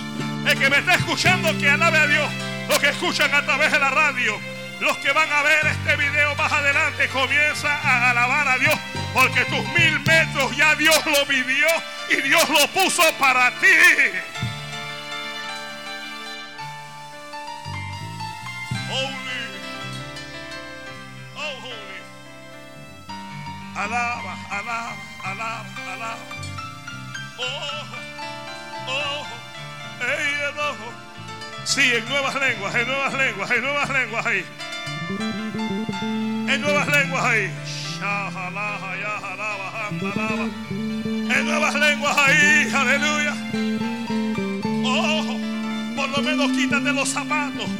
[0.44, 2.32] El que me está escuchando, que alabe a Dios.
[2.68, 4.36] Los que escuchan a través de la radio.
[4.80, 8.74] Los que van a ver este video más adelante, comienza a alabar a Dios.
[9.14, 11.68] Porque tus mil metros ya Dios lo vivió
[12.08, 13.68] y Dios lo puso para ti.
[18.90, 19.42] Holy.
[21.37, 22.00] Oh, holy.
[23.76, 26.18] Alaba, alaba, alaba, alaba.
[27.38, 27.87] Oh,
[28.88, 29.26] oh,
[30.00, 30.88] hey, ojo.
[31.64, 34.44] Sí, en nuevas lenguas, en nuevas lenguas, en nuevas lenguas ahí.
[36.48, 37.50] En nuevas lenguas ahí.
[41.31, 42.72] En nuevas lenguas ahí.
[42.74, 43.35] Aleluya.
[44.85, 45.38] Oh,
[45.94, 47.70] por lo menos quítate los zapatos.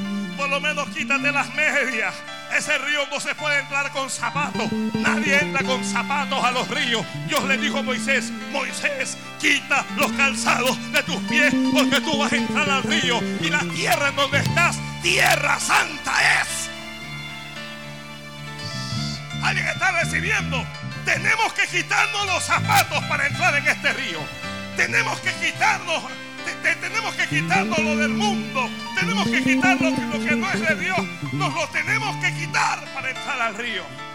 [0.41, 2.15] Por lo menos quítate las medias.
[2.57, 4.73] Ese río no se puede entrar con zapatos.
[4.95, 7.05] Nadie entra con zapatos a los ríos.
[7.29, 12.33] Dios le dijo a Moisés, Moisés, quita los calzados de tus pies porque tú vas
[12.33, 16.71] a entrar al río y la tierra en donde estás, tierra santa es.
[19.43, 20.65] Alguien está recibiendo.
[21.05, 24.21] Tenemos que quitarnos los zapatos para entrar en este río.
[24.75, 26.03] Tenemos que quitarnos
[26.81, 28.69] tenemos que quitarnos lo del mundo.
[28.99, 30.99] Tenemos que quitar lo que no es de Dios.
[31.33, 34.10] Nos lo tenemos que quitar para entrar al río.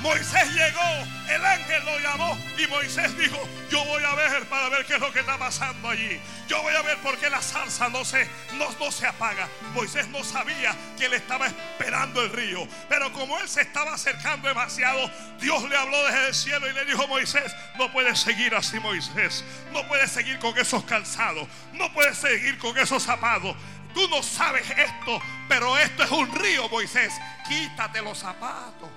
[0.00, 3.36] Moisés llegó, el ángel lo llamó y Moisés dijo,
[3.68, 6.20] yo voy a ver para ver qué es lo que está pasando allí.
[6.46, 9.48] Yo voy a ver por qué la salsa no se, no, no se apaga.
[9.74, 12.66] Moisés no sabía que él estaba esperando el río.
[12.88, 16.84] Pero como él se estaba acercando demasiado, Dios le habló desde el cielo y le
[16.84, 19.44] dijo, Moisés, no puedes seguir así, Moisés.
[19.72, 21.48] No puedes seguir con esos calzados.
[21.72, 23.56] No puedes seguir con esos zapatos.
[23.94, 27.12] Tú no sabes esto, pero esto es un río, Moisés.
[27.48, 28.88] Quítate los zapatos.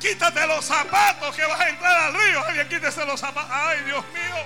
[0.00, 2.44] Quítate los zapatos que vas a entrar al río.
[2.44, 3.50] Alguien quítese los zapatos.
[3.52, 4.44] Ay, Dios mío.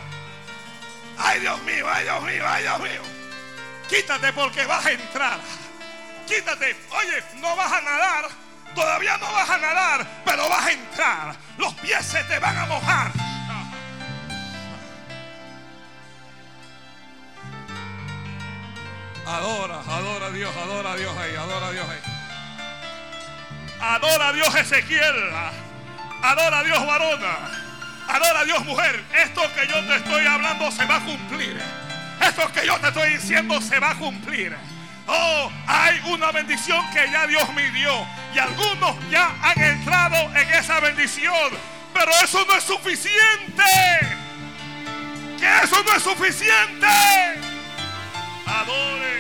[1.19, 3.03] Ay, Dios mío, ay, Dios mío, ay, Dios mío.
[3.89, 5.39] Quítate porque vas a entrar.
[6.27, 6.77] Quítate.
[6.91, 8.29] Oye, no vas a nadar.
[8.75, 11.37] Todavía no vas a nadar, pero vas a entrar.
[11.59, 13.32] Los pies se te van a mojar.
[19.27, 22.23] Adora, adora a Dios, adora a Dios ahí, adora a Dios ahí.
[23.81, 25.33] Adora a Dios Ezequiel.
[26.23, 27.37] Adora a Dios varona.
[28.09, 29.05] Adora a Dios mujer.
[29.25, 31.61] Esto que yo te estoy hablando se va a cumplir.
[32.21, 34.57] Esto que yo te estoy diciendo se va a cumplir.
[35.07, 38.07] Oh, hay una bendición que ya Dios me dio.
[38.35, 41.51] Y algunos ya han entrado en esa bendición.
[41.93, 43.63] Pero eso no es suficiente.
[45.39, 47.52] Que eso no es suficiente.
[48.53, 49.17] Adore,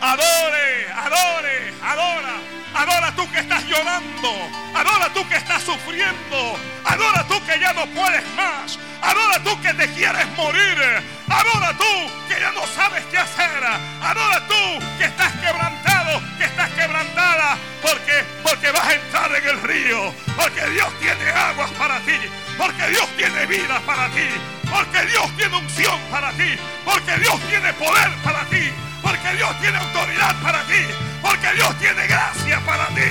[0.00, 2.34] adore, adore, adora.
[2.74, 4.30] Adora tú que estás llorando.
[4.74, 6.58] Adora tú que estás sufriendo.
[6.86, 8.78] Adora tú que ya no puedes más.
[9.02, 11.02] Adora tú que te quieres morir.
[11.28, 13.62] Adora tú que ya no sabes qué hacer.
[14.02, 17.58] Adora tú que estás quebrantado, que estás quebrantada.
[17.82, 20.14] Porque, porque vas a entrar en el río.
[20.34, 22.18] Porque Dios tiene aguas para ti.
[22.56, 24.63] Porque Dios tiene vida para ti.
[24.70, 26.56] Porque Dios tiene unción para ti.
[26.84, 28.72] Porque Dios tiene poder para ti.
[29.02, 30.82] Porque Dios tiene autoridad para ti.
[31.22, 33.10] Porque Dios tiene gracia para ti.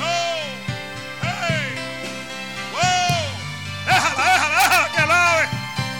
[0.00, 0.42] Oh,
[1.22, 1.74] hey,
[3.86, 5.48] Déjala, déjala, déjala que alabe.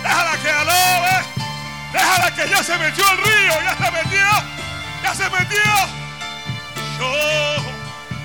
[0.02, 1.24] Déjala que alabe.
[1.92, 3.62] Déjala que ya se metió el río.
[3.62, 4.26] Ya se metió.
[5.02, 5.72] Ya se metió.
[7.00, 7.56] Oh,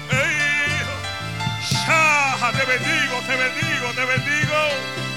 [0.09, 0.41] hey,
[2.49, 5.10] te bendigo, te bendigo, te bendigo.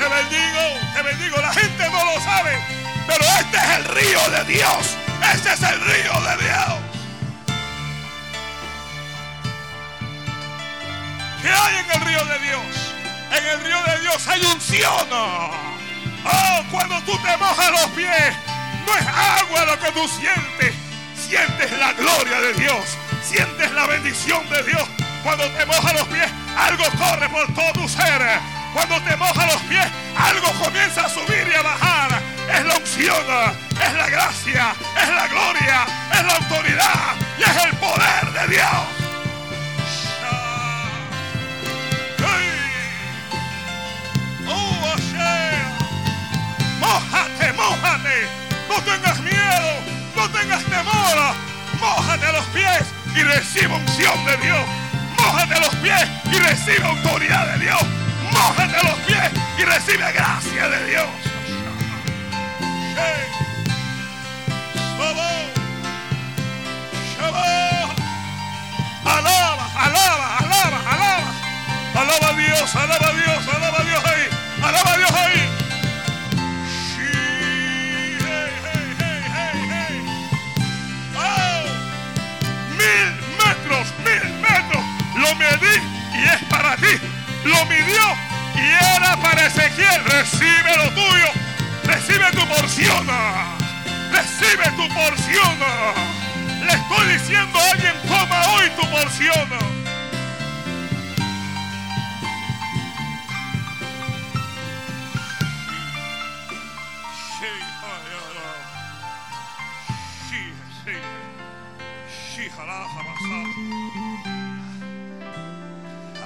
[0.00, 0.60] Te bendigo,
[0.94, 1.36] te bendigo.
[1.42, 2.58] La gente no lo sabe,
[3.06, 4.96] pero este es el río de Dios.
[5.34, 6.78] Este es el río de Dios.
[11.42, 12.94] ¿Qué hay en el río de Dios?
[13.30, 15.06] En el río de Dios hay unción.
[15.12, 18.34] Oh, cuando tú te mojas los pies,
[18.86, 20.76] no es agua lo que tú sientes.
[21.28, 22.96] Sientes la gloria de Dios.
[23.22, 24.88] Sientes la bendición de Dios.
[25.22, 29.62] Cuando te mojas los pies, algo corre por todo tu ser cuando te moja los
[29.62, 32.22] pies, algo comienza a subir y a bajar.
[32.52, 37.76] Es la unción, es la gracia, es la gloria, es la autoridad y es el
[37.76, 38.70] poder de Dios.
[44.48, 44.96] Oh,
[46.80, 48.28] Mójate, mójate.
[48.68, 49.70] No tengas miedo,
[50.16, 51.34] no tengas temor.
[51.80, 52.82] Mójate los pies
[53.14, 54.60] y recibe unción de Dios.
[55.18, 60.86] Mójate los pies y recibe autoridad de Dios mójate los pies y recibe gracia de
[60.86, 61.06] Dios.
[69.04, 71.32] Alaba, alaba, alaba, alaba.
[71.94, 74.28] Alaba a Dios, alaba a Dios, alaba a Dios ahí.
[74.62, 75.48] Alaba a Dios ahí.
[81.16, 81.62] Oh,
[82.78, 83.08] mil
[83.38, 84.84] metros, mil metros.
[85.16, 85.76] Lo medí
[86.14, 88.04] y es para ti lo midió
[88.54, 90.04] y era para Ezequiel.
[90.04, 91.26] Recibe lo tuyo,
[91.84, 93.06] recibe tu porción,
[94.12, 95.58] recibe tu porción.
[96.66, 99.70] Le estoy diciendo a alguien, toma hoy tu porción.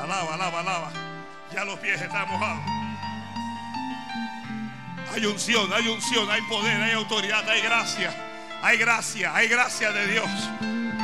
[0.04, 1.03] Alaba, alaba, alaba.
[1.54, 2.64] Ya los pies están mojados.
[5.12, 8.12] Hay unción, hay unción, hay poder, hay autoridad, hay gracia.
[8.60, 10.50] Hay gracia, hay gracia de Dios.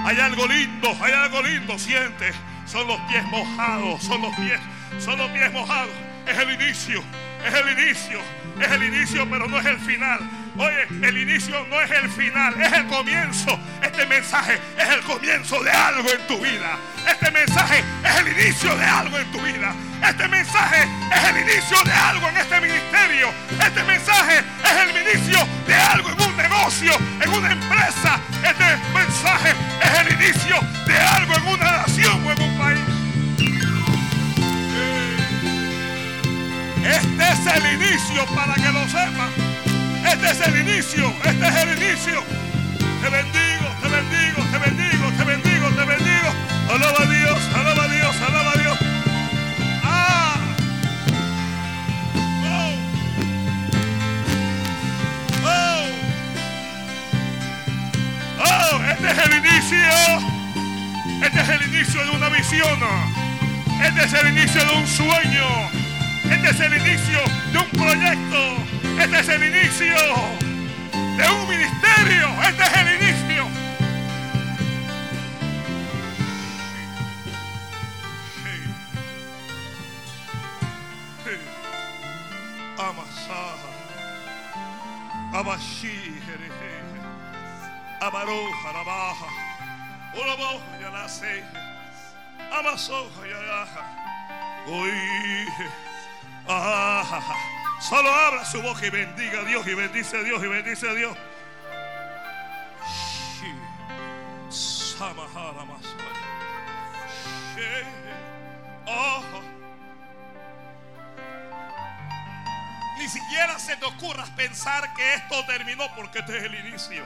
[0.05, 2.33] Hay algo lindo, hay algo lindo, siente.
[2.67, 4.59] Son los pies mojados, son los pies,
[4.99, 5.93] son los pies mojados.
[6.27, 7.01] Es el inicio,
[7.47, 8.21] es el inicio,
[8.61, 10.19] es el inicio, pero no es el final.
[10.59, 13.57] Oye, el inicio no es el final, es el comienzo.
[13.83, 16.77] Este mensaje es el comienzo de algo en tu vida.
[17.09, 19.75] Este mensaje es el inicio de algo en tu vida.
[20.03, 23.33] Este mensaje es el inicio de algo en este ministerio.
[23.65, 28.21] Este mensaje es el inicio de algo en un negocio, en una empresa.
[28.43, 32.81] Este mensaje es el inicio de algo en una nación o en un país.
[36.85, 39.31] Este es el inicio para que lo sepas.
[40.05, 42.25] Este es el inicio, este es el inicio.
[43.03, 46.21] Te bendigo, te bendigo, te bendigo, te bendigo, te bendigo.
[59.11, 59.89] Este es el inicio.
[61.25, 62.79] Este es el inicio de una visión.
[63.83, 65.71] Este es el inicio de un sueño.
[66.31, 67.19] Este es el inicio
[67.53, 68.57] de un proyecto.
[69.01, 69.97] Este es el inicio
[70.93, 72.29] de un ministerio.
[72.49, 73.49] Este es el inicio.
[82.79, 83.71] Amasaha.
[85.33, 86.10] Abashi.
[88.01, 89.27] Abaroja, Rabaja.
[90.15, 91.45] Ulaboja, Yalase.
[92.51, 93.85] Amasoja, Yalaja.
[94.67, 95.47] Uy.
[96.49, 97.37] Ah.
[97.81, 100.95] Solo abra su boca y bendiga a Dios y bendice a Dios y bendice a
[100.95, 101.17] Dios.
[108.87, 109.23] Oh.
[112.99, 117.03] Ni siquiera se te ocurra pensar que esto terminó porque este es el inicio.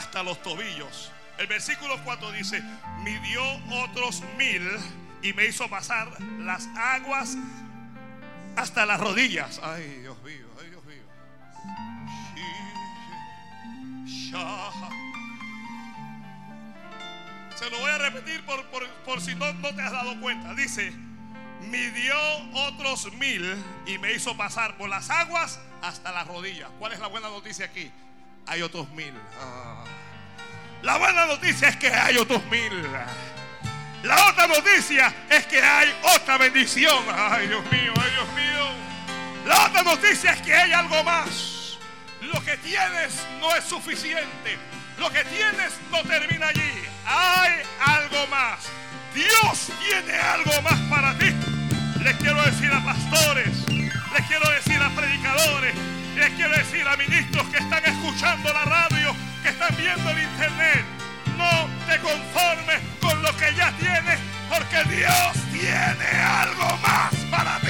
[0.00, 1.12] Hasta los tobillos.
[1.36, 2.62] El versículo 4 dice,
[3.02, 3.42] midió
[3.84, 4.66] otros mil
[5.20, 7.36] y me hizo pasar las aguas
[8.56, 9.60] hasta las rodillas.
[9.62, 11.02] Ay, Dios mío, ay, Dios mío.
[17.56, 18.42] Se lo voy a repetir
[19.04, 20.54] por, si no, no te has dado cuenta.
[20.54, 20.92] Dice,
[21.60, 22.16] midió
[22.54, 23.54] otros mil
[23.86, 26.70] y me hizo pasar por las aguas hasta las rodillas.
[26.78, 27.92] ¿Cuál es la buena noticia aquí?
[28.46, 29.14] Hay otros mil.
[29.40, 29.84] Ah.
[30.82, 32.72] La buena noticia es que hay otros mil.
[34.02, 37.04] La otra noticia es que hay otra bendición.
[37.14, 38.66] Ay, Dios mío, ay, Dios mío.
[39.46, 41.78] La otra noticia es que hay algo más.
[42.22, 44.58] Lo que tienes no es suficiente.
[44.98, 46.72] Lo que tienes no termina allí.
[47.06, 47.52] Hay
[47.84, 48.60] algo más.
[49.14, 51.34] Dios tiene algo más para ti.
[52.02, 55.74] Les quiero decir a pastores, les quiero decir a predicadores,
[56.20, 60.84] les quiero decir a ministros que están escuchando la radio, que están viendo el internet
[61.40, 64.18] no te conformes con lo que ya tienes,
[64.50, 66.08] porque Dios tiene
[66.42, 67.69] algo más para ti.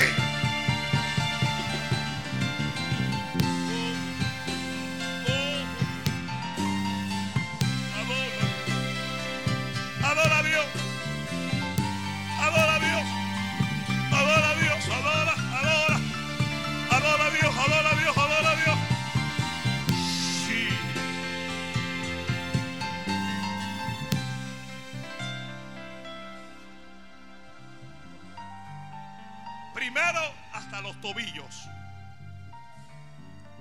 [30.01, 31.69] Primero hasta los tobillos.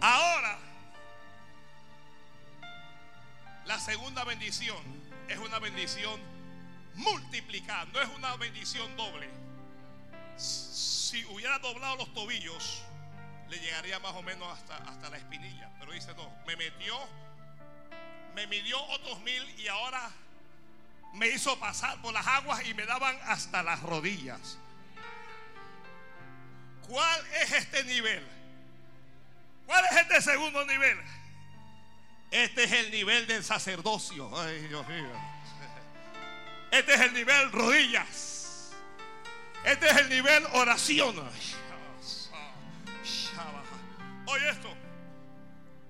[0.01, 0.57] Ahora,
[3.65, 4.77] la segunda bendición
[5.27, 6.19] es una bendición
[6.95, 9.29] multiplicada, no es una bendición doble.
[10.37, 12.83] Si hubiera doblado los tobillos,
[13.49, 15.69] le llegaría más o menos hasta, hasta la espinilla.
[15.79, 16.97] Pero dice, no, me metió,
[18.35, 20.09] me midió otros mil y ahora
[21.13, 24.57] me hizo pasar por las aguas y me daban hasta las rodillas.
[26.89, 28.27] ¿Cuál es este nivel?
[29.67, 30.97] ¿Cuál es este segundo nivel?
[32.31, 34.31] Este es el nivel del sacerdocio.
[36.71, 38.71] Este es el nivel rodillas.
[39.63, 41.15] Este es el nivel oración.
[44.25, 44.75] Oye esto.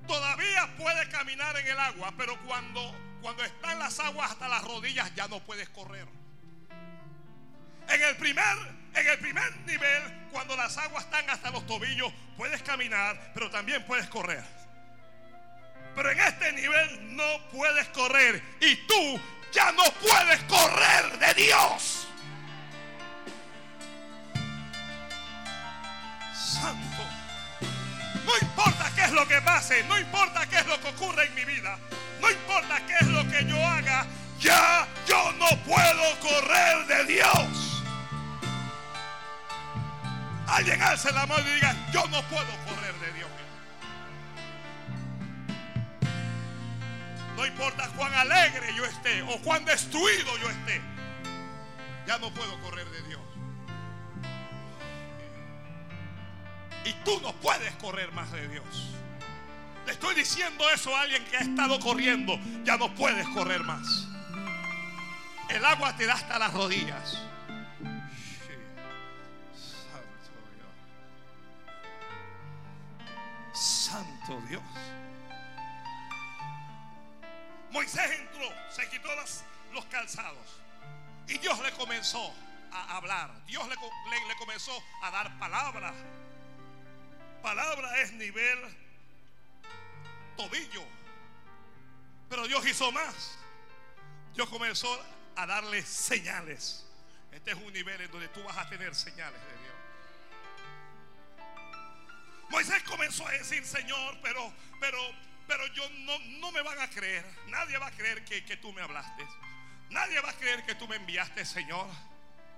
[0.05, 5.15] Todavía puedes caminar en el agua, pero cuando, cuando están las aguas hasta las rodillas
[5.15, 6.07] ya no puedes correr.
[7.87, 12.61] En el primer en el primer nivel, cuando las aguas están hasta los tobillos, puedes
[12.63, 14.43] caminar, pero también puedes correr.
[15.95, 18.41] Pero en este nivel no puedes correr.
[18.61, 19.21] Y tú
[19.51, 22.07] ya no puedes correr de Dios.
[26.33, 27.03] Santo.
[28.25, 31.35] No importa qué es lo que pase, no importa qué es lo que ocurre en
[31.35, 31.77] mi vida,
[32.21, 34.05] no importa qué es lo que yo haga,
[34.39, 37.78] ya yo no puedo correr de Dios.
[40.51, 43.29] Alguien alce la mano y diga, yo no puedo correr de Dios.
[47.37, 50.81] No importa cuán alegre yo esté o cuán destruido yo esté,
[52.05, 53.21] ya no puedo correr de Dios.
[56.83, 58.95] Y tú no puedes correr más de Dios.
[59.85, 62.39] Le estoy diciendo eso a alguien que ha estado corriendo.
[62.63, 64.07] Ya no puedes correr más.
[65.49, 67.19] El agua te da hasta las rodillas.
[73.53, 74.63] Santo Dios.
[77.71, 79.09] Moisés entró, se quitó
[79.73, 80.61] los calzados.
[81.27, 82.33] Y Dios le comenzó
[82.71, 83.31] a hablar.
[83.45, 84.71] Dios le, le comenzó
[85.03, 85.93] a dar palabras
[87.41, 88.59] palabra es nivel
[90.35, 90.83] tobillo.
[92.29, 93.37] Pero Dios hizo más.
[94.35, 94.87] Dios comenzó
[95.35, 96.85] a darle señales.
[97.31, 99.68] Este es un nivel en donde tú vas a tener señales de Dios.
[102.49, 104.97] Moisés comenzó a decir, Señor, pero, pero,
[105.47, 107.25] pero yo no, no me van a creer.
[107.47, 109.25] Nadie va a creer que, que tú me hablaste.
[109.89, 111.87] Nadie va a creer que tú me enviaste, Señor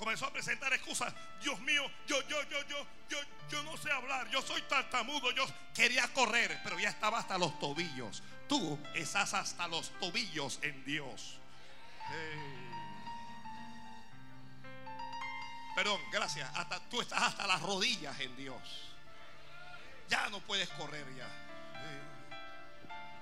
[0.01, 1.13] comenzó a presentar excusas.
[1.43, 3.17] Dios mío, yo, yo, yo, yo, yo,
[3.51, 4.27] yo no sé hablar.
[4.31, 5.29] Yo soy tartamudo.
[5.29, 8.23] Yo quería correr, pero ya estaba hasta los tobillos.
[8.49, 11.37] Tú estás hasta los tobillos en Dios.
[15.75, 16.49] Perdón, gracias.
[16.55, 18.90] Hasta, tú estás hasta las rodillas en Dios.
[20.11, 21.27] Ya no puedes correr ya.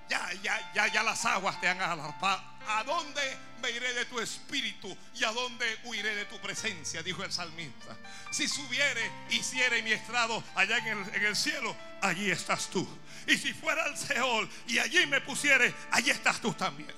[0.08, 2.42] Ya, ya, ya, ya las aguas te han alarpado.
[2.66, 3.22] ¿A dónde
[3.62, 7.00] me iré de tu espíritu y a dónde huiré de tu presencia?
[7.00, 7.96] Dijo el salmista.
[8.32, 12.86] Si subiere, hiciere mi estrado allá en el, en el cielo, allí estás tú.
[13.28, 16.92] Y si fuera al Seol y allí me pusiere, allí estás tú también.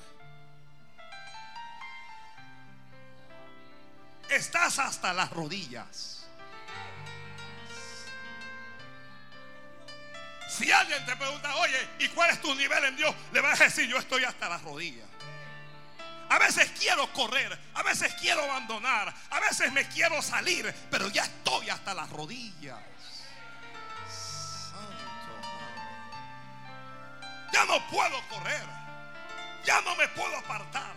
[4.31, 6.22] Estás hasta las rodillas.
[10.63, 13.13] Si alguien te pregunta, oye, ¿y cuál es tu nivel en Dios?
[13.33, 15.09] Le vas a decir, yo estoy hasta las rodillas.
[16.29, 21.25] A veces quiero correr, a veces quiero abandonar, a veces me quiero salir, pero ya
[21.25, 22.79] estoy hasta las rodillas.
[24.09, 25.41] Santo.
[27.53, 28.65] Ya no puedo correr,
[29.65, 30.95] ya no me puedo apartar.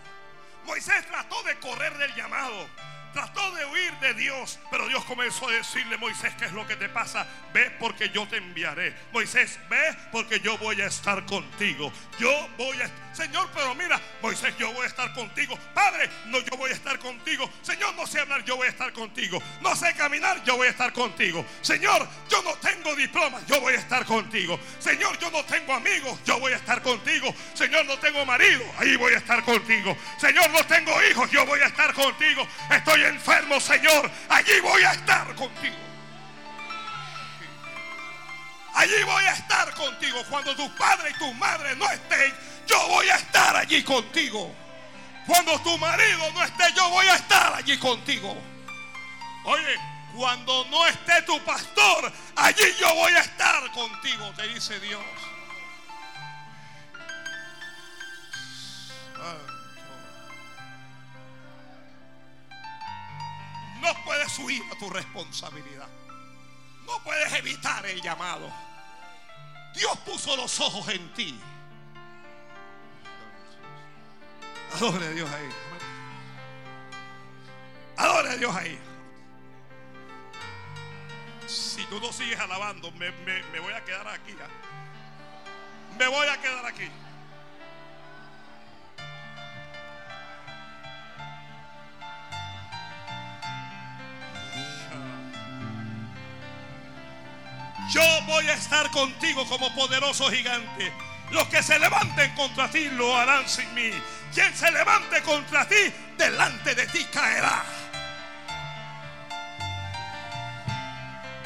[0.65, 2.69] Moisés trató de correr del llamado,
[3.15, 6.75] trató de huir de Dios, pero Dios comenzó a decirle, Moisés, ¿qué es lo que
[6.75, 7.25] te pasa?
[7.53, 8.93] Ve porque yo te enviaré.
[9.13, 11.93] Moisés, ve porque yo voy a estar contigo.
[12.19, 15.57] Yo voy a Señor, pero mira, Moisés, yo voy a estar contigo.
[15.73, 17.49] Padre, no, yo voy a estar contigo.
[17.61, 19.41] Señor, no sé hablar, yo voy a estar contigo.
[19.61, 21.45] No sé caminar, yo voy a estar contigo.
[21.61, 24.59] Señor, yo no tengo diploma, yo voy a estar contigo.
[24.79, 27.33] Señor, yo no tengo amigos, yo voy a estar contigo.
[27.53, 29.97] Señor, no tengo marido, ahí voy a estar contigo.
[30.19, 32.45] Señor, no tengo hijos, yo voy a estar contigo.
[32.69, 35.75] Estoy enfermo, Señor, allí voy a estar contigo.
[38.73, 42.33] Allí voy a estar contigo cuando tu padre y tu madre no estén
[42.67, 44.53] yo voy a estar allí contigo.
[45.27, 48.35] Cuando tu marido no esté, yo voy a estar allí contigo.
[49.45, 49.79] Oye,
[50.15, 55.03] cuando no esté tu pastor, allí yo voy a estar contigo, te dice Dios.
[63.81, 65.87] No puedes huir a tu responsabilidad.
[66.85, 68.51] No puedes evitar el llamado.
[69.73, 71.39] Dios puso los ojos en ti.
[74.75, 75.49] Adore a Dios ahí.
[77.97, 78.79] Adore a Dios ahí.
[81.47, 83.11] Si tú no sigues alabando, me,
[83.59, 84.35] voy a quedar aquí.
[84.41, 84.47] ¿ah?
[85.97, 86.89] Me voy a quedar aquí.
[97.89, 100.91] Yo voy a estar contigo como poderoso gigante.
[101.31, 103.91] Los que se levanten contra ti lo harán sin mí.
[104.33, 107.63] Quien se levante contra ti, delante de ti caerá.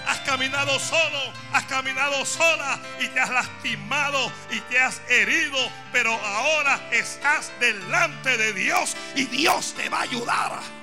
[0.08, 5.58] Has caminado solo, has caminado sola y te has lastimado y te has herido,
[5.92, 10.79] pero ahora estás delante de Dios y Dios te va a ayudar.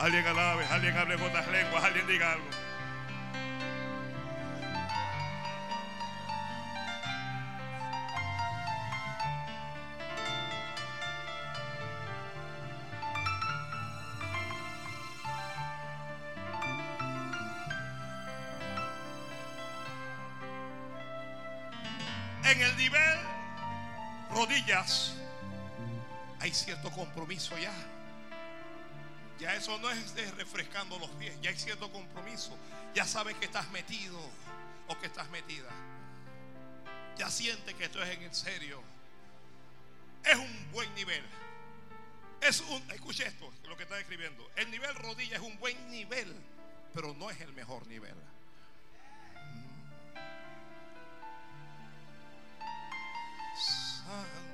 [0.00, 2.46] Alguien alabe, alguien hable con otras lenguas, alguien diga algo.
[29.60, 32.56] Eso no es de refrescando los pies, ya hay cierto compromiso.
[32.94, 34.18] Ya sabes que estás metido
[34.88, 35.68] o que estás metida.
[37.18, 38.82] Ya sientes que esto es en serio.
[40.24, 41.22] Es un buen nivel.
[42.40, 44.50] Es un, escuche esto, lo que está escribiendo.
[44.56, 46.34] El nivel rodilla es un buen nivel,
[46.94, 48.16] pero no es el mejor nivel.
[53.58, 54.49] Santo.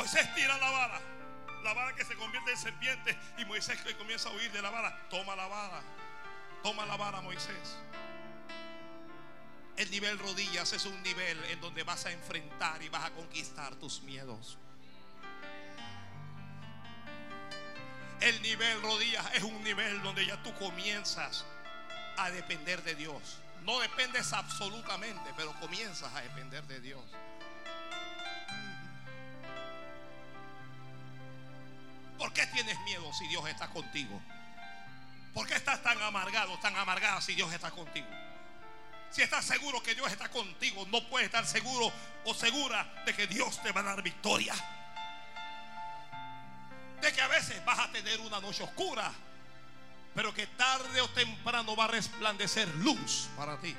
[0.00, 0.98] Moisés tira la vara,
[1.62, 4.70] la vara que se convierte en serpiente y Moisés que comienza a huir de la
[4.70, 5.82] vara, toma la vara,
[6.62, 7.76] toma la vara Moisés.
[9.76, 13.74] El nivel rodillas es un nivel en donde vas a enfrentar y vas a conquistar
[13.74, 14.56] tus miedos.
[18.22, 21.44] El nivel rodillas es un nivel donde ya tú comienzas
[22.16, 23.38] a depender de Dios.
[23.64, 27.04] No dependes absolutamente, pero comienzas a depender de Dios.
[32.20, 34.20] ¿Por qué tienes miedo si Dios está contigo?
[35.32, 38.06] ¿Por qué estás tan amargado, tan amargada si Dios está contigo?
[39.10, 41.90] Si estás seguro que Dios está contigo, no puedes estar seguro
[42.26, 44.54] o segura de que Dios te va a dar victoria.
[47.00, 49.10] De que a veces vas a tener una noche oscura,
[50.14, 53.74] pero que tarde o temprano va a resplandecer luz para ti.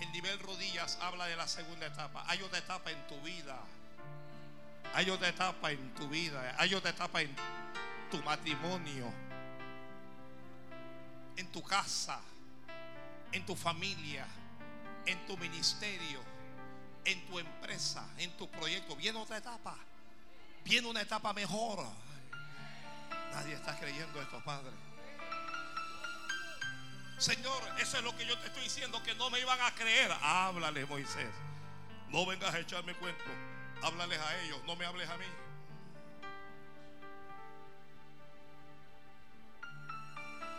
[0.00, 2.24] El nivel rodillas habla de la segunda etapa.
[2.28, 3.58] Hay otra etapa en tu vida.
[4.94, 6.54] Hay otra etapa en tu vida.
[6.58, 7.34] Hay otra etapa en
[8.10, 9.12] tu matrimonio.
[11.36, 12.20] En tu casa.
[13.32, 14.26] En tu familia.
[15.04, 16.20] En tu ministerio.
[17.04, 18.06] En tu empresa.
[18.16, 18.96] En tu proyecto.
[18.96, 19.76] Viene otra etapa.
[20.68, 21.82] Viene una etapa mejor.
[23.32, 24.70] Nadie está creyendo esto, Padre.
[27.16, 30.12] Señor, eso es lo que yo te estoy diciendo, que no me iban a creer.
[30.20, 31.30] Háblale, Moisés.
[32.10, 33.24] No vengas a echarme cuento.
[33.82, 35.24] Háblales a ellos, no me hables a mí.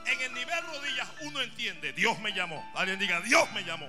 [0.07, 2.67] En el nivel rodillas uno entiende, Dios me llamó.
[2.75, 3.87] Alguien diga, Dios me llamó.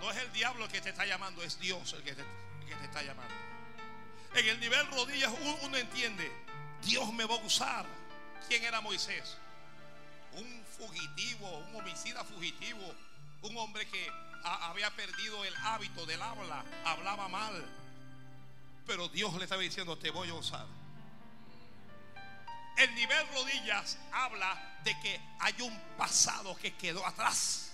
[0.00, 2.66] No es el diablo el que te está llamando, es Dios el que te, el
[2.68, 3.34] que te está llamando.
[4.36, 5.32] En el nivel rodillas
[5.62, 6.30] uno, entiende,
[6.82, 7.86] Dios me va a usar.
[8.48, 9.36] ¿Quién era Moisés?
[10.36, 12.94] un fugitivo, un homicida fugitivo,
[13.42, 14.12] un hombre que
[14.44, 17.64] había perdido el hábito del habla, hablaba mal.
[18.86, 20.66] Pero Dios le estaba diciendo, te voy a usar.
[22.76, 27.72] El nivel rodillas habla de que hay un pasado que quedó atrás.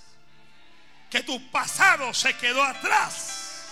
[1.10, 3.66] Que tu pasado se quedó atrás.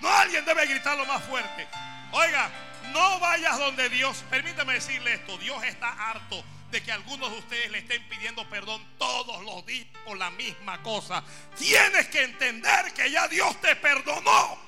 [0.00, 1.68] No alguien debe gritarlo más fuerte.
[2.12, 2.50] Oiga,
[2.92, 4.24] no vayas donde Dios.
[4.30, 5.36] Permítame decirle esto.
[5.38, 9.86] Dios está harto de que algunos de ustedes le estén pidiendo perdón todos los días
[10.04, 11.22] por la misma cosa.
[11.56, 14.58] Tienes que entender que ya Dios te perdonó.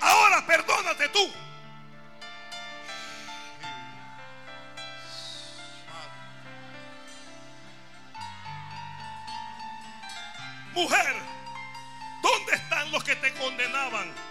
[0.00, 1.32] Ahora perdónate tú.
[10.72, 11.16] Mujer,
[12.22, 14.29] ¿dónde están los que te condenaban?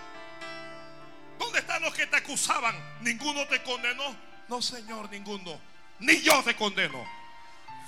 [1.39, 2.75] ¿Dónde están los que te acusaban?
[2.99, 4.15] ¿Ninguno te condenó?
[4.49, 5.59] No, Señor, ninguno.
[5.99, 7.07] Ni yo te condeno.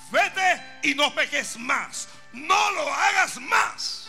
[0.09, 2.07] Vete y no peques más.
[2.31, 4.07] No lo hagas más.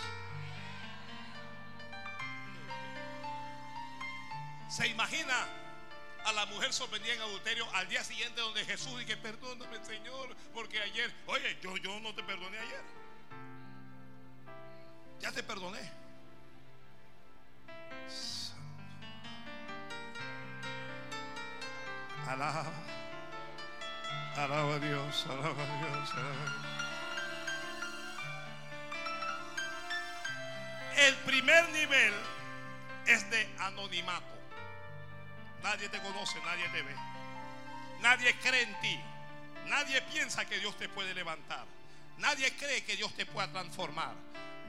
[4.68, 5.34] ¿Se imagina
[6.24, 10.80] a la mujer sorprendida en adulterio al día siguiente donde Jesús dice, perdóname Señor, porque
[10.80, 12.82] ayer, oye, yo, yo no te perdoné ayer.
[15.20, 15.80] Ya te perdoné.
[22.28, 22.72] Alaba.
[24.36, 26.72] Alaba a Dios, alaba a Dios, alaba a Dios.
[30.96, 32.14] El primer nivel
[33.06, 34.24] es de anonimato.
[35.62, 36.94] Nadie te conoce, nadie te ve.
[38.00, 39.00] Nadie cree en ti.
[39.66, 41.64] Nadie piensa que Dios te puede levantar.
[42.18, 44.14] Nadie cree que Dios te pueda transformar.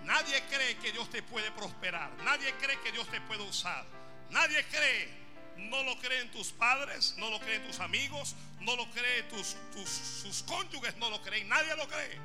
[0.06, 2.12] Nadie cree que Dios te puede prosperar.
[2.24, 3.86] Nadie cree que Dios te puede usar.
[4.30, 5.23] Nadie cree.
[5.58, 9.90] No lo creen tus padres, no lo creen tus amigos, no lo creen tus, tus
[9.90, 11.48] sus cónyuges, no lo creen.
[11.50, 12.20] Nadie lo cree.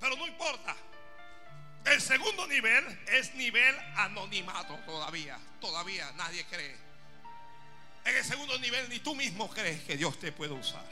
[0.00, 0.76] Pero no importa.
[1.84, 5.38] El segundo nivel es nivel anonimato todavía.
[5.60, 6.76] Todavía nadie cree.
[8.04, 10.84] En el segundo nivel ni tú mismo crees que Dios te puede usar.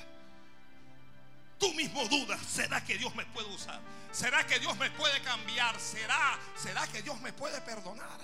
[1.58, 3.80] tú mismo dudas, ¿será que Dios me puede usar?
[4.10, 5.78] ¿Será que Dios me puede cambiar?
[5.78, 8.18] ¿Será, será que Dios me puede perdonar?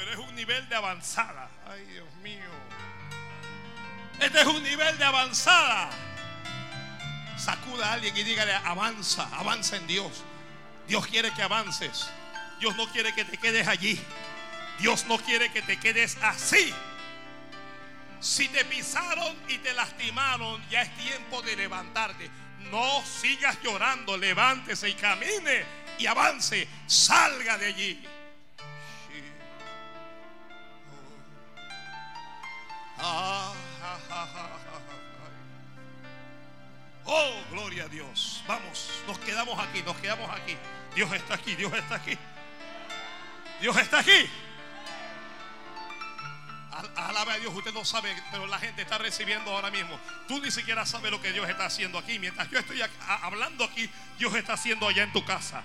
[0.00, 1.50] Pero es un nivel de avanzada.
[1.68, 2.50] Ay, Dios mío.
[4.18, 5.90] Este es un nivel de avanzada.
[7.36, 10.24] Sacuda a alguien y dígale, avanza, avanza en Dios.
[10.88, 12.08] Dios quiere que avances.
[12.60, 14.00] Dios no quiere que te quedes allí.
[14.78, 16.72] Dios no quiere que te quedes así.
[18.20, 22.30] Si te pisaron y te lastimaron, ya es tiempo de levantarte.
[22.70, 25.62] No sigas llorando, levántese y camine
[25.98, 26.66] y avance.
[26.86, 28.02] Salga de allí.
[37.04, 38.42] Oh, gloria a Dios.
[38.46, 40.56] Vamos, nos quedamos aquí, nos quedamos aquí.
[40.94, 42.18] Dios está aquí, Dios está aquí.
[43.60, 44.30] Dios está aquí.
[46.96, 49.98] Alaba a Dios, usted no sabe, pero la gente está recibiendo ahora mismo.
[50.26, 52.18] Tú ni siquiera sabes lo que Dios está haciendo aquí.
[52.18, 52.80] Mientras yo estoy
[53.22, 55.62] hablando aquí, Dios está haciendo allá en tu casa.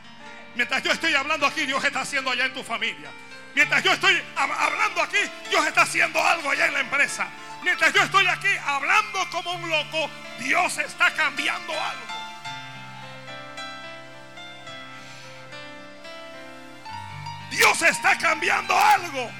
[0.55, 3.11] Mientras yo estoy hablando aquí, Dios está haciendo allá en tu familia.
[3.53, 5.17] Mientras yo estoy hablando aquí,
[5.49, 7.27] Dios está haciendo algo allá en la empresa.
[7.63, 12.15] Mientras yo estoy aquí hablando como un loco, Dios está cambiando algo.
[17.49, 19.31] Dios está cambiando algo.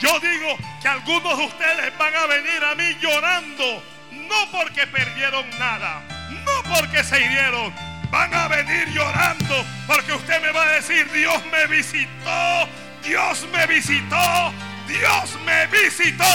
[0.00, 5.48] Yo digo que algunos de ustedes van a venir a mí llorando, no porque perdieron
[5.58, 7.74] nada, no porque se hirieron,
[8.14, 12.68] van a venir llorando porque usted me va a decir, Dios me visitó,
[13.02, 14.52] Dios me visitó,
[14.86, 16.34] Dios me visitó.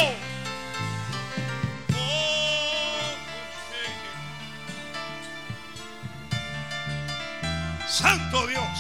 [7.88, 8.80] Santo Dios.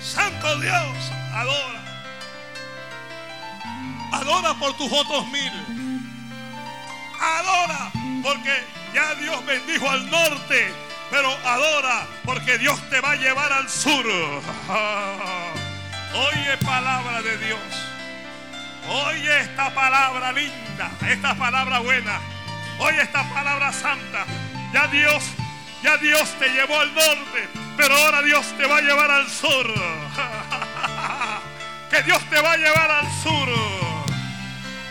[0.00, 1.82] Santo Dios, adora.
[4.12, 5.52] Adora por tus otros mil.
[7.20, 10.72] Adora porque ya Dios bendijo al norte
[11.10, 14.06] pero adora porque Dios te va a llevar al sur.
[16.14, 17.58] Oye palabra de Dios.
[18.88, 22.20] Oye esta palabra linda, esta palabra buena.
[22.78, 24.24] Oye esta palabra santa.
[24.72, 25.24] Ya Dios,
[25.82, 29.66] ya Dios te llevó al norte, pero ahora Dios te va a llevar al sur.
[31.90, 33.48] Que Dios te va a llevar al sur.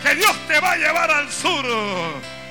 [0.03, 1.65] Que Dios te va a llevar al sur.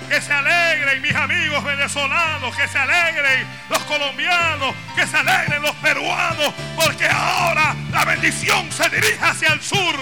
[0.09, 5.75] Que se alegren mis amigos venezolanos, que se alegren los colombianos, que se alegren los
[5.77, 9.97] peruanos, porque ahora la bendición se dirige hacia el sur.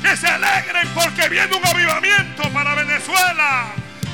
[0.00, 3.66] Que se alegren porque viene un avivamiento para Venezuela.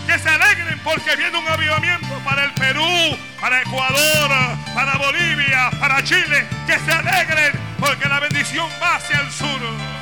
[0.06, 4.30] Que se alegren porque viene un avivamiento para el Perú, para Ecuador,
[4.74, 6.46] para Bolivia, para Chile.
[6.66, 9.99] Que se alegren porque la bendición va hacia el sur.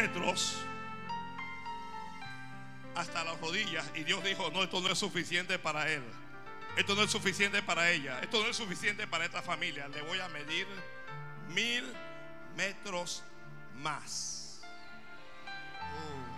[0.00, 0.56] Metros
[2.94, 3.84] hasta las rodillas.
[3.94, 6.02] Y Dios dijo, no, esto no es suficiente para él.
[6.76, 8.20] Esto no es suficiente para ella.
[8.20, 9.88] Esto no es suficiente para esta familia.
[9.88, 10.66] Le voy a medir
[11.48, 11.84] mil
[12.56, 13.22] metros
[13.76, 14.60] más.
[15.80, 16.30] Oh.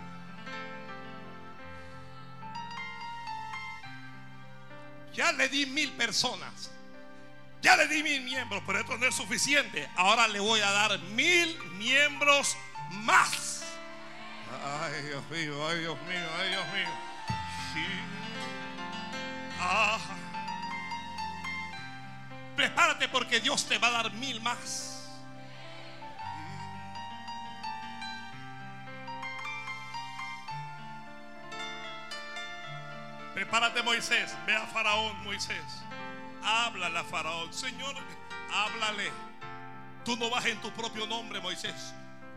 [5.13, 6.71] Ya le di mil personas.
[7.61, 9.87] Ya le di mil miembros, pero esto no es suficiente.
[9.95, 12.72] Ahora le voy a dar mil miembros más.
[14.65, 16.89] Ay, Dios mío, ay, Dios mío, ay, Dios mío.
[17.73, 17.85] Sí.
[19.59, 19.99] Ah.
[22.55, 25.09] Prepárate porque Dios te va a dar mil más.
[33.33, 35.63] Prepárate Moisés, ve a Faraón Moisés.
[36.43, 37.53] Háblale a Faraón.
[37.53, 37.95] Señor,
[38.51, 39.11] háblale.
[40.05, 41.93] Tú no vas en tu propio nombre, Moisés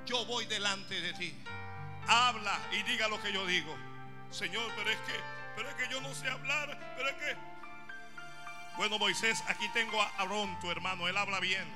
[0.07, 1.37] yo voy delante de ti.
[2.09, 3.77] Habla y diga lo que yo digo.
[4.31, 5.21] Señor, pero es que,
[5.57, 7.37] pero es que yo no sé hablar, pero es que.
[8.77, 11.67] Bueno, Moisés, aquí tengo a Aarón, tu hermano, él habla bien.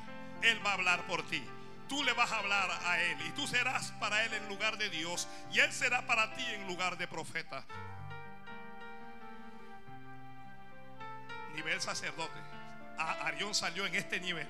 [0.43, 1.43] Él va a hablar por ti.
[1.89, 4.89] Tú le vas a hablar a él y tú serás para él en lugar de
[4.91, 7.64] Dios y él será para ti en lugar de profeta.
[11.57, 12.39] Nivel sacerdote.
[12.97, 14.47] Arión salió en este nivel.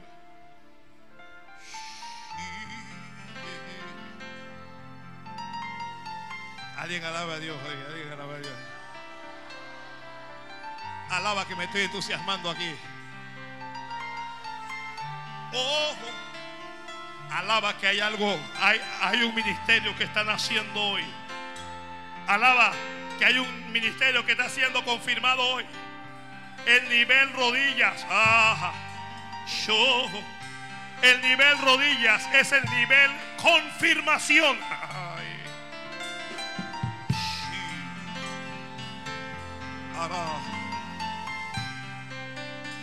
[6.80, 7.58] Alguien alaba a Dios,
[7.90, 8.54] alguien alaba a Dios.
[11.10, 12.74] Alaba que me estoy entusiasmando aquí.
[15.52, 15.96] Ojo.
[17.32, 21.04] Alaba que hay algo, hay, un ministerio que están haciendo hoy.
[22.26, 22.72] Alaba
[23.18, 25.66] que hay un ministerio que está siendo confirmado hoy.
[26.64, 28.06] El nivel rodillas.
[28.08, 28.72] Ajá.
[29.66, 30.08] Yo.
[31.02, 34.58] El nivel rodillas es el nivel confirmación.
[34.62, 35.09] Ay.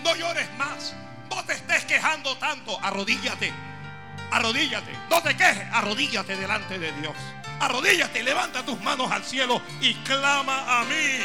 [0.03, 0.95] No llores más.
[1.29, 2.79] No te estés quejando tanto.
[2.83, 3.51] Arrodíllate.
[4.31, 4.91] Arrodíllate.
[5.09, 5.67] No te quejes.
[5.71, 7.15] Arrodíllate delante de Dios.
[7.59, 11.19] Arrodíllate, levanta tus manos al cielo y clama a mí.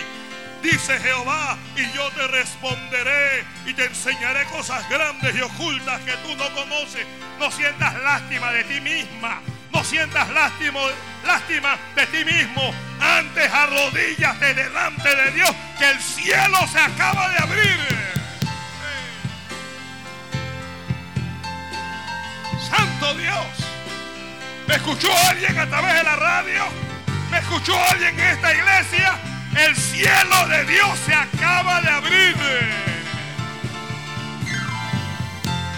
[0.63, 6.35] Dice Jehová, y yo te responderé y te enseñaré cosas grandes y ocultas que tú
[6.37, 7.05] no conoces.
[7.39, 9.43] No sientas lástima de ti misma.
[9.73, 10.81] No sientas lástima,
[11.25, 12.75] lástima de ti mismo.
[13.01, 17.79] Antes arrodíllate delante de Dios, que el cielo se acaba de abrir.
[22.69, 23.47] Santo Dios.
[24.69, 26.65] ¿Me escuchó alguien a través de la radio?
[27.31, 29.19] ¿Me escuchó alguien en esta iglesia?
[29.57, 32.37] El cielo de Dios se acaba de abrir.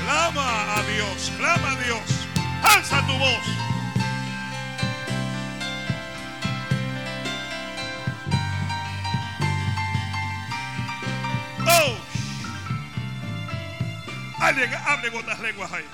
[0.05, 2.01] Clama a Dios, clama a Dios.
[2.63, 3.65] Alza tu voz.
[11.67, 11.97] Oh.
[14.41, 15.85] Alguien hable con las lenguas ahí.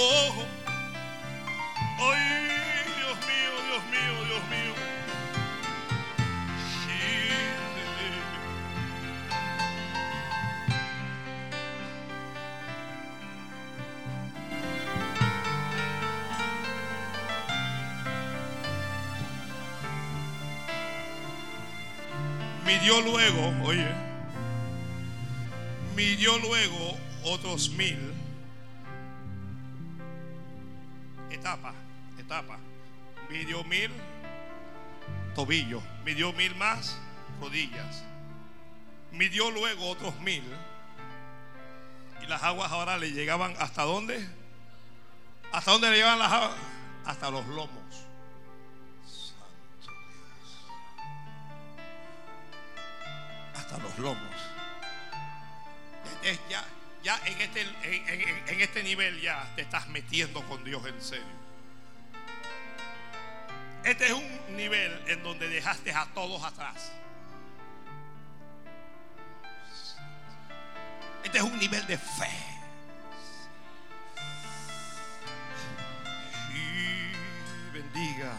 [0.00, 0.46] ojo.
[1.98, 4.99] Ay, Dios mío, Dios mío, Dios mío.
[22.80, 23.86] Midió luego, oye,
[25.94, 28.10] midió luego otros mil
[31.30, 31.74] etapa,
[32.18, 32.58] etapa.
[33.28, 33.90] Midió mil
[35.34, 36.98] tobillos, midió mil más
[37.40, 38.02] rodillas.
[39.12, 40.44] Midió luego otros mil.
[42.22, 44.26] Y las aguas ahora le llegaban hasta dónde?
[45.52, 46.56] ¿Hasta dónde le llegaban las aguas?
[47.04, 48.09] Hasta los lomos.
[53.70, 54.34] Hasta los lomos.
[56.50, 56.64] ya,
[57.04, 61.40] ya en este, en, en, este nivel ya te estás metiendo con Dios en serio.
[63.84, 66.90] Este es un nivel en donde dejaste a todos atrás.
[71.22, 72.28] Este es un nivel de fe.
[77.72, 78.32] Bendiga,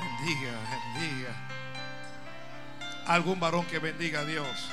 [0.00, 0.52] bendiga,
[0.94, 1.59] bendiga.
[3.10, 4.70] Algún varón que bendiga a Dios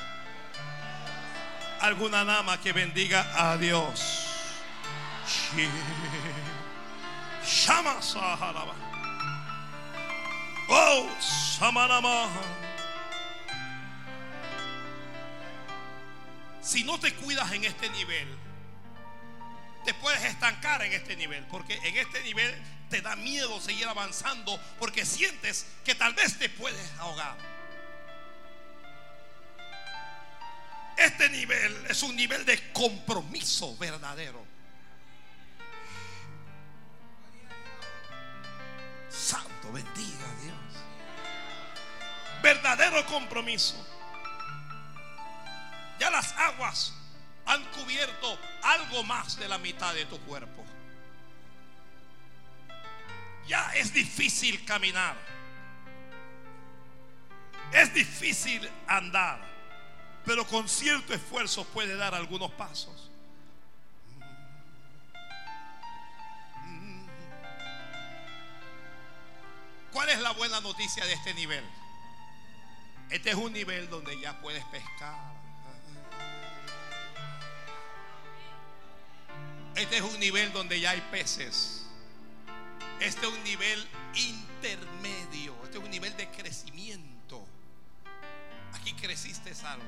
[1.79, 4.25] alguna dama que bendiga a Dios.
[10.69, 12.27] Oh, Samanama.
[16.61, 18.27] Si no te cuidas en este nivel,
[19.85, 22.53] te puedes estancar en este nivel, porque en este nivel
[22.89, 27.56] te da miedo seguir avanzando, porque sientes que tal vez te puedes ahogar.
[30.97, 34.43] Este nivel es un nivel de compromiso verdadero.
[39.07, 40.57] Santo, bendiga a Dios.
[42.41, 43.75] Verdadero compromiso.
[45.99, 46.93] Ya las aguas
[47.45, 50.65] han cubierto algo más de la mitad de tu cuerpo.
[53.47, 55.15] Ya es difícil caminar.
[57.71, 59.56] Es difícil andar
[60.27, 63.09] pero con cierto esfuerzo puede dar algunos pasos.
[69.93, 71.63] ¿Cuál es la buena noticia de este nivel?
[73.09, 75.17] Este es un nivel donde ya puedes pescar.
[79.75, 81.85] Este es un nivel donde ya hay peces.
[82.99, 85.55] Este es un nivel intermedio.
[85.63, 87.16] Este es un nivel de crecimiento.
[88.99, 89.85] Creciste algo.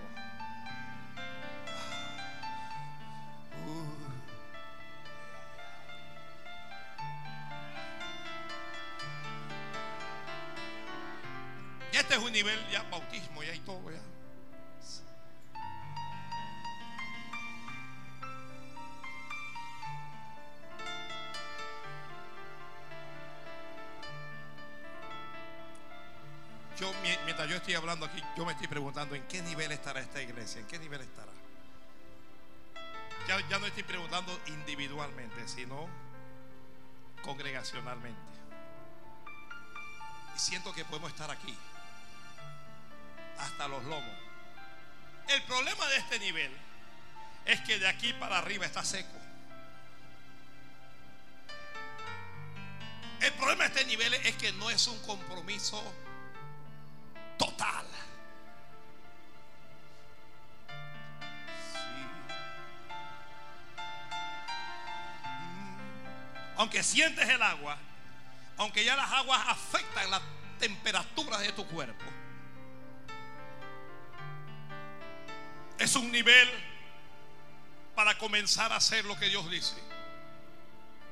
[11.91, 13.99] Ya este es un nivel, ya bautismo, ya hay todo, ya.
[27.89, 31.31] Aquí, yo me estoy preguntando en qué nivel estará esta iglesia, en qué nivel estará.
[33.27, 35.87] Ya, ya no estoy preguntando individualmente, sino
[37.23, 38.19] congregacionalmente.
[40.35, 41.55] Y siento que podemos estar aquí,
[43.39, 44.17] hasta los lomos.
[45.27, 46.51] El problema de este nivel
[47.45, 49.17] es que de aquí para arriba está seco.
[53.21, 55.83] El problema de este nivel es que no es un compromiso
[57.37, 57.78] total.
[66.69, 67.79] Aunque sientes el agua,
[68.57, 70.21] aunque ya las aguas afectan la
[70.59, 72.05] temperatura de tu cuerpo,
[75.79, 76.47] es un nivel
[77.95, 79.77] para comenzar a hacer lo que Dios dice.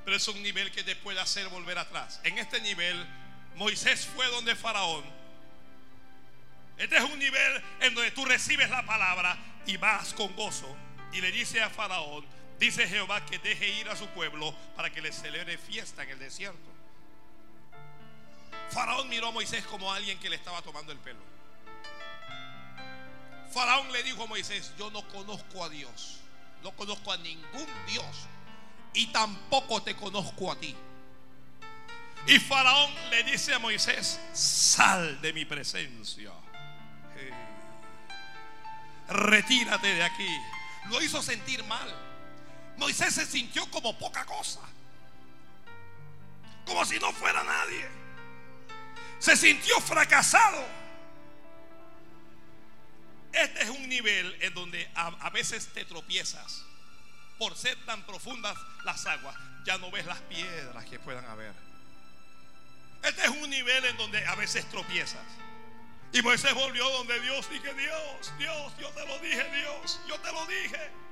[0.05, 2.19] Pero es un nivel que te puede hacer volver atrás.
[2.23, 3.03] En este nivel,
[3.55, 5.05] Moisés fue donde Faraón.
[6.77, 9.35] Este es un nivel en donde tú recibes la palabra
[9.65, 10.77] y vas con gozo.
[11.13, 15.01] Y le dice a Faraón, dice Jehová que deje ir a su pueblo para que
[15.01, 16.77] le celebre fiesta en el desierto.
[18.71, 21.19] Faraón miró a Moisés como alguien que le estaba tomando el pelo.
[23.53, 26.19] Faraón le dijo a Moisés, yo no conozco a Dios,
[26.63, 28.27] no conozco a ningún Dios
[28.93, 30.75] y tampoco te conozco a ti.
[32.27, 36.31] Y Faraón le dice a Moisés, sal de mi presencia.
[39.07, 40.27] Retírate de aquí.
[40.89, 42.06] Lo hizo sentir mal.
[42.77, 44.61] Moisés se sintió como poca cosa.
[46.65, 47.87] Como si no fuera nadie.
[49.19, 50.63] Se sintió fracasado.
[53.33, 56.63] Este es un nivel en donde a, veces te tropiezas.
[57.37, 61.53] Por ser tan profundas las aguas, ya no ves las piedras que puedan haber.
[63.03, 65.25] Este es un nivel en donde a veces tropiezas.
[66.13, 70.31] Y Moisés volvió donde Dios dije, Dios, Dios, yo te lo dije, Dios, yo te
[70.31, 71.06] lo dije.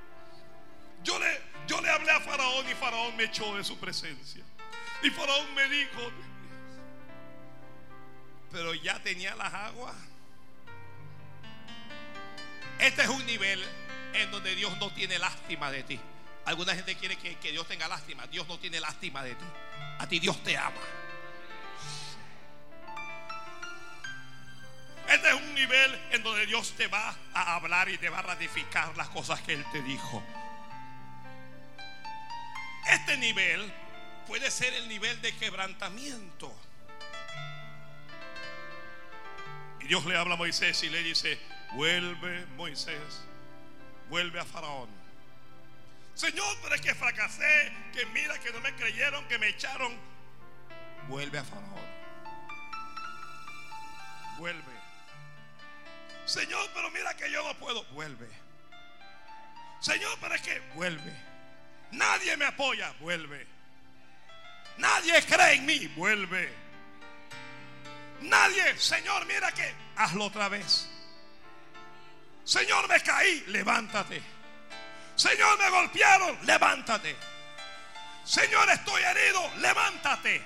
[1.06, 4.44] Yo le, yo le hablé a Faraón y Faraón me echó de su presencia.
[5.04, 6.12] Y Faraón me dijo,
[8.52, 9.96] pero ya tenía las aguas.
[12.80, 13.64] Este es un nivel
[14.14, 16.00] en donde Dios no tiene lástima de ti.
[16.46, 18.26] Alguna gente quiere que, que, Dios tenga lástima.
[18.28, 19.46] Dios no tiene lástima de ti.
[20.00, 20.82] A ti Dios te ama.
[25.08, 28.24] Este es un nivel en donde Dios te va a hablar y te va a
[28.24, 30.24] ratificar las cosas que Él te dijo.
[32.88, 33.74] Este nivel
[34.28, 36.54] puede ser el nivel de quebrantamiento.
[39.80, 41.40] Y Dios le habla a Moisés y le dice,
[41.74, 43.24] vuelve Moisés,
[44.10, 44.90] vuelve a Faraón.
[46.16, 49.94] Señor, pero es que fracasé, que mira que no me creyeron, que me echaron.
[51.08, 51.86] Vuelve a Faraón.
[54.38, 54.76] Vuelve.
[56.26, 57.84] Señor, pero mira que yo no puedo.
[57.86, 58.30] Vuelve.
[59.80, 61.35] Señor, pero es que vuelve.
[61.96, 62.94] Nadie me apoya.
[63.00, 63.46] Vuelve.
[64.78, 65.88] Nadie cree en mí.
[65.96, 66.54] Vuelve.
[68.22, 70.90] Nadie, Señor, mira que hazlo otra vez.
[72.44, 73.44] Señor, me caí.
[73.48, 74.22] Levántate.
[75.16, 76.38] Señor, me golpearon.
[76.46, 77.16] Levántate.
[78.24, 79.52] Señor, estoy herido.
[79.58, 80.42] Levántate.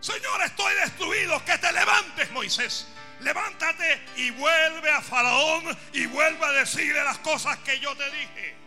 [0.00, 1.44] Señor, estoy destruido.
[1.44, 2.86] Que te levantes, Moisés
[3.20, 8.59] levántate y vuelve a Faraón y vuelve a decirle las cosas que yo te dije.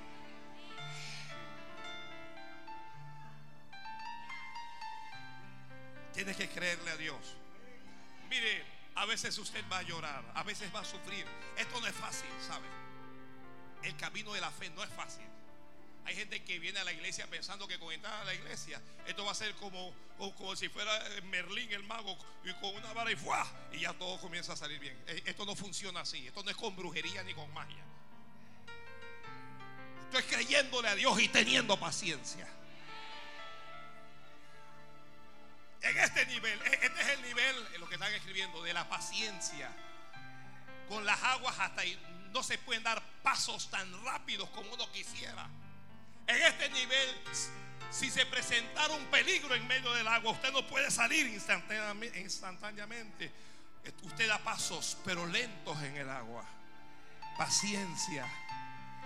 [6.13, 7.35] Tienes que creerle a Dios.
[8.29, 8.63] Mire,
[8.95, 11.25] a veces usted va a llorar, a veces va a sufrir.
[11.57, 12.67] Esto no es fácil, ¿sabe?
[13.83, 15.25] El camino de la fe no es fácil.
[16.05, 19.23] Hay gente que viene a la iglesia pensando que con entrar a la iglesia esto
[19.23, 20.91] va a ser como, como si fuera
[21.29, 23.47] Merlín el mago y con una vara y ¡fuah!
[23.71, 24.97] y ya todo comienza a salir bien.
[25.07, 26.27] Eh, esto no funciona así.
[26.27, 27.83] Esto no es con brujería ni con magia.
[30.05, 32.47] Esto es creyéndole a Dios y teniendo paciencia.
[38.33, 39.69] Escribiendo, de la paciencia.
[40.89, 41.97] Con las aguas hasta ahí
[42.31, 45.47] no se pueden dar pasos tan rápidos como uno quisiera.
[46.25, 47.09] En este nivel,
[47.91, 53.31] si se presentara un peligro en medio del agua, usted no puede salir instantáneamente.
[54.01, 56.43] Usted da pasos, pero lentos en el agua.
[57.37, 58.27] Paciencia.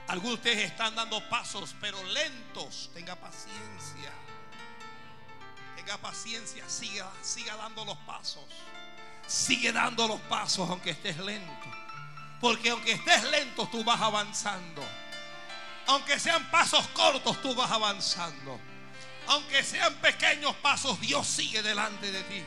[0.08, 2.92] Algunos de ustedes están dando pasos, pero lentos.
[2.94, 4.12] Tenga paciencia.
[5.76, 6.70] Tenga paciencia.
[6.70, 8.46] Siga, siga dando los pasos.
[9.28, 11.54] Sigue dando los pasos aunque estés lento.
[12.40, 14.84] Porque aunque estés lento, tú vas avanzando.
[15.88, 18.60] Aunque sean pasos cortos, tú vas avanzando.
[19.28, 22.44] Aunque sean pequeños pasos, Dios sigue delante de ti.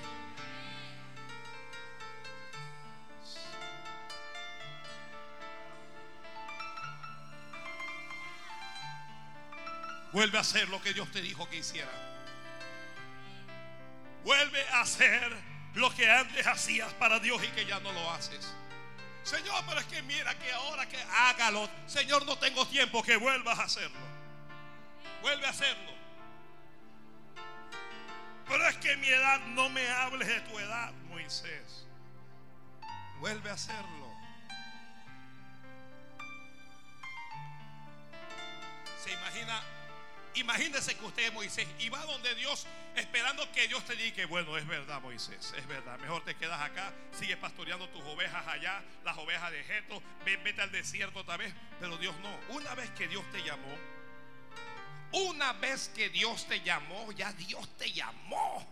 [10.12, 11.91] Vuelve a hacer lo que Dios te dijo que hiciera.
[14.24, 18.55] Vuelve a hacer lo que antes hacías para Dios y que ya no lo haces.
[19.23, 23.59] Señor, pero es que mira que ahora que hágalo, Señor, no tengo tiempo que vuelvas
[23.59, 24.01] a hacerlo.
[25.23, 25.91] Vuelve a hacerlo.
[28.49, 31.87] Pero es que mi edad no me hables de tu edad, Moisés.
[33.21, 34.11] Vuelve a hacerlo.
[39.05, 39.62] Se imagina,
[40.35, 42.66] imagínese que usted es Moisés y va donde Dios
[42.97, 45.99] esperando que Dios te diga bueno, es verdad Moisés, es verdad.
[45.99, 50.72] Mejor te quedas acá, sigues pastoreando tus ovejas allá, las ovejas de Jeto, vete al
[50.72, 51.53] desierto otra vez.
[51.78, 53.76] Pero Dios no, una vez que Dios te llamó,
[55.12, 58.66] una vez que Dios te llamó, ya Dios te llamó.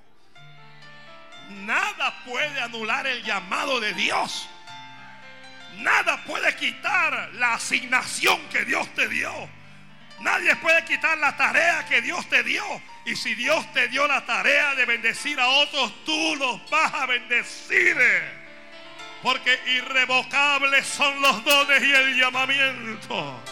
[1.51, 4.49] Nada puede anular el llamado de Dios.
[5.79, 9.49] Nada puede quitar la asignación que Dios te dio.
[10.21, 12.65] Nadie puede quitar la tarea que Dios te dio.
[13.05, 17.07] Y si Dios te dio la tarea de bendecir a otros, tú los vas a
[17.07, 17.97] bendecir.
[19.23, 23.43] Porque irrevocables son los dones y el llamamiento.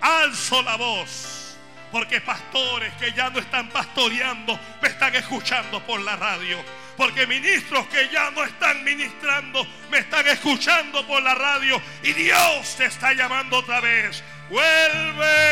[0.00, 1.56] Alzo la voz.
[1.90, 6.62] Porque pastores que ya no están pastoreando me están escuchando por la radio.
[6.96, 11.80] Porque ministros que ya no están ministrando me están escuchando por la radio.
[12.02, 14.22] Y Dios te está llamando otra vez.
[14.50, 15.47] Vuelve,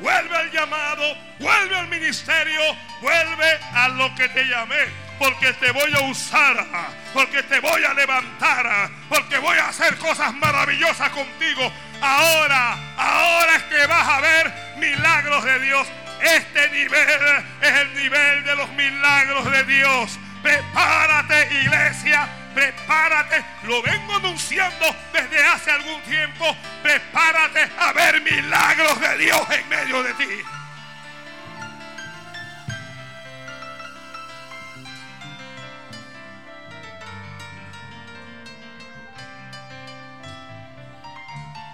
[0.00, 2.60] vuelve al llamado, vuelve al ministerio,
[3.00, 5.10] vuelve a lo que te llamé.
[5.18, 6.66] Porque te voy a usar,
[7.12, 11.70] porque te voy a levantar, porque voy a hacer cosas maravillosas contigo.
[12.00, 15.86] Ahora, ahora es que vas a ver milagros de Dios.
[16.22, 20.18] Este nivel es el nivel de los milagros de Dios.
[20.42, 22.26] Prepárate, iglesia.
[22.54, 23.44] Prepárate.
[23.64, 26.56] Lo vengo anunciando desde hace algún tiempo.
[26.82, 30.42] Prepárate a ver milagros de Dios en medio de ti.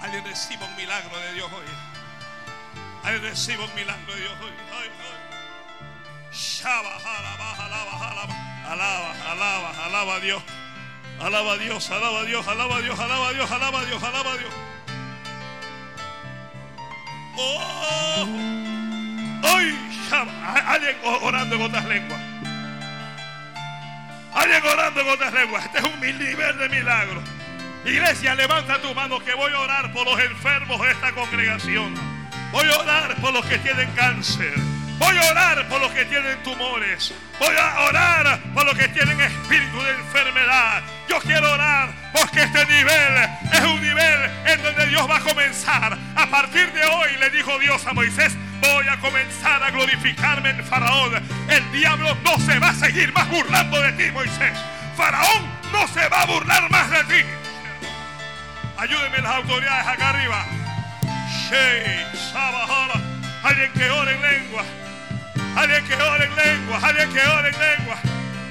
[0.03, 1.65] Alguien reciba un milagro de Dios hoy.
[3.03, 4.53] Alguien reciba un milagro de Dios hoy.
[4.73, 5.27] Ay, ay.
[6.33, 8.35] Shaba, alaba, alaba, alaba,
[8.71, 10.43] alaba, alaba, alaba a Dios.
[11.21, 14.03] Alaba a Dios, alaba a Dios, alaba a Dios, alaba a Dios, alaba a Dios,
[14.03, 14.53] alaba a Dios.
[17.39, 18.27] Oh,
[20.09, 20.73] shaba.
[20.73, 22.21] Alguien orando en otras lenguas.
[24.35, 25.65] Alguien orando en otras lenguas.
[25.65, 27.23] Este es un nivel de milagro.
[27.85, 31.95] Iglesia, levanta tu mano que voy a orar por los enfermos de esta congregación.
[32.53, 34.55] Voy a orar por los que tienen cáncer.
[34.99, 37.13] Voy a orar por los que tienen tumores.
[37.39, 40.83] Voy a orar por los que tienen espíritu de enfermedad.
[41.09, 45.99] Yo quiero orar porque este nivel es un nivel en donde Dios va a comenzar.
[46.17, 50.65] A partir de hoy le dijo Dios a Moisés, voy a comenzar a glorificarme en
[50.65, 51.13] Faraón.
[51.49, 54.59] El diablo no se va a seguir más burlando de ti, Moisés.
[54.97, 57.29] Faraón no se va a burlar más de ti.
[58.79, 60.45] Ayúdenme las autoridades acá arriba.
[63.43, 64.65] Alguien que ore en lengua.
[65.57, 66.79] Alguien que ore en lengua.
[66.83, 67.97] Alguien que ore en lengua.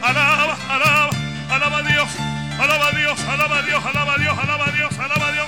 [0.02, 1.10] Alaba, alaba,
[1.50, 2.10] alaba a Dios.
[2.60, 5.48] Alaba a Dios, alaba a Dios, alaba a Dios, alaba a Dios, alaba a Dios.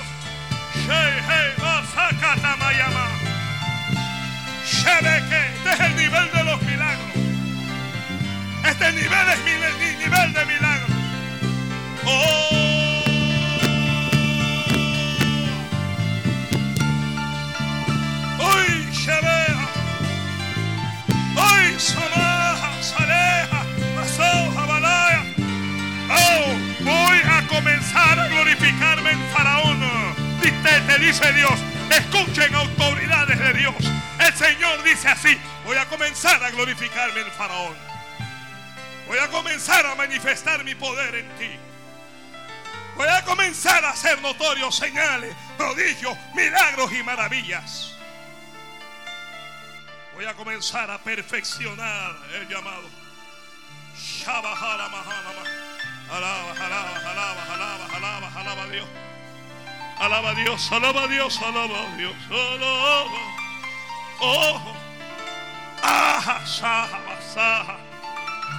[0.86, 3.08] Hey, masakata mayama.
[4.64, 5.48] Shebeke.
[5.56, 7.12] Este es el nivel de los milagros.
[8.64, 10.90] Este nivel es mi, nivel de milagros.
[12.04, 12.68] Oh.
[18.38, 19.37] Hoy Shebea.
[27.58, 29.80] Comenzar a glorificarme en Faraón.
[30.40, 31.58] Te, te dice Dios,
[31.90, 33.74] escuchen autoridades de Dios.
[34.20, 37.76] El Señor dice así, voy a comenzar a glorificarme en Faraón.
[39.08, 41.50] Voy a comenzar a manifestar mi poder en ti.
[42.94, 47.94] Voy a comenzar a hacer notorios señales, prodigios, milagros y maravillas.
[50.14, 52.88] Voy a comenzar a perfeccionar el llamado.
[53.96, 55.67] Shabahara Mahanama.
[56.10, 58.88] Alaba, alaba, alaba, alaba, alaba, alaba a Dios.
[59.98, 62.16] Alaba a Dios, alaba a Dios, alaba a Dios.
[62.30, 63.20] Alaba.
[64.20, 64.74] Oh.
[65.82, 67.76] Aja, saja, basaja.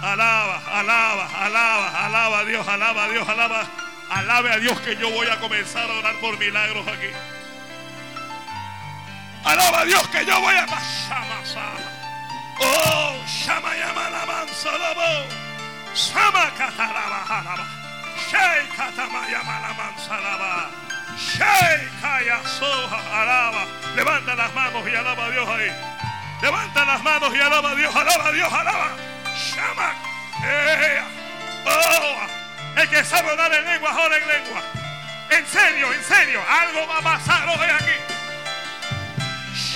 [0.03, 3.67] Alaba, alaba, alaba, alaba a Dios, alaba a Dios, alaba.
[4.09, 7.11] Alabe a Dios que yo voy a comenzar a orar por milagros aquí.
[9.43, 11.41] Alaba a Dios que yo voy a Shama,
[12.61, 13.15] Oh,
[13.45, 15.48] llama llama la mansa laba.
[15.48, 15.48] Sheikaya soja,
[23.11, 23.65] alaba.
[23.95, 25.71] Levanta las manos y alaba a Dios ahí.
[26.41, 28.91] Levanta las manos y alaba a Dios, alaba a Dios, alaba.
[29.35, 29.93] Shama.
[31.65, 34.61] Oh, el que sabe orar en lengua, ahora en lengua.
[35.31, 37.91] En serio, en serio, algo va a pasar hoy aquí.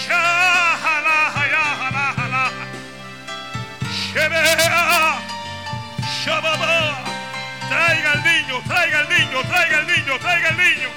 [0.08, 1.14] Shahala.
[4.14, 5.23] Shebea.
[6.24, 7.04] Shababa.
[7.68, 10.90] Traiga al niño, traiga al niño, traiga al niño, traiga al niño.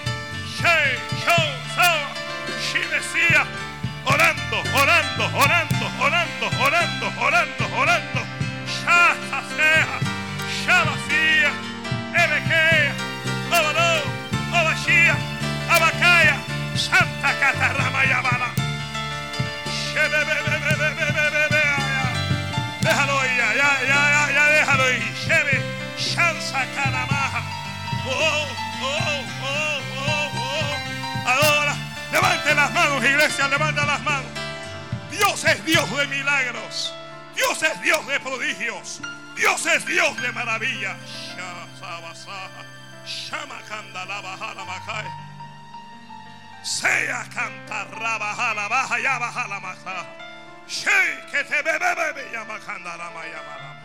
[0.57, 1.17] She.
[2.63, 3.45] She decía,
[4.05, 8.21] orando, orando, orando, orando, orando, orando, orando.
[8.67, 9.99] Shasa sea,
[10.63, 11.51] Shabasía,
[12.15, 12.95] Ebekea,
[13.51, 14.03] Obado,
[14.53, 15.17] Obashia,
[15.69, 16.37] Abakaya,
[16.77, 18.51] Santa Catarrama Yamala.
[19.95, 20.56] Déjalo
[28.09, 28.47] Oh,
[28.83, 31.29] oh, oh, oh, oh.
[31.29, 31.75] Ahora,
[32.13, 34.31] levante las manos, iglesia, levanta las manos.
[35.11, 36.93] Dios es Dios de milagros.
[37.35, 39.01] Dios es Dios de prodigios.
[39.37, 40.97] Dios es Dios de maravillas.
[46.63, 50.07] Sea cantarra baja la baja ya baja la masa.
[50.67, 52.59] Shey que te bebe bebe borobo llama
[53.63, 53.76] la.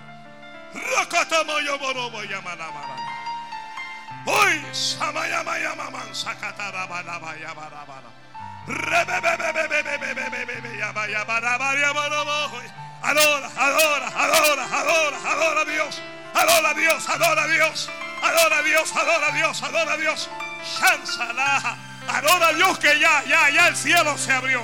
[12.54, 12.66] Hoy.
[13.02, 16.02] Adora, adora, adora, adora, adora a Dios.
[16.34, 17.90] Adora a Dios, adora a Dios.
[18.22, 20.30] Adora a Dios, adora a Dios, adora a Dios.
[20.64, 21.78] Shansalaha.
[22.08, 24.62] Adora a Dios que ya, ya, ya el cielo se abrió.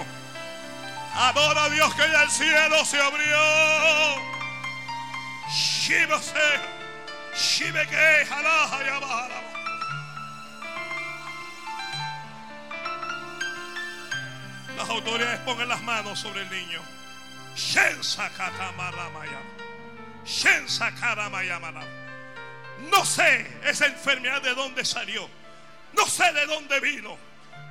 [1.15, 4.36] Adora a Dios que ya el cielo se abrió.
[14.75, 16.81] Las autoridades pongan las manos sobre el niño.
[22.91, 25.29] No sé esa enfermedad de dónde salió.
[25.93, 27.17] No sé de dónde vino.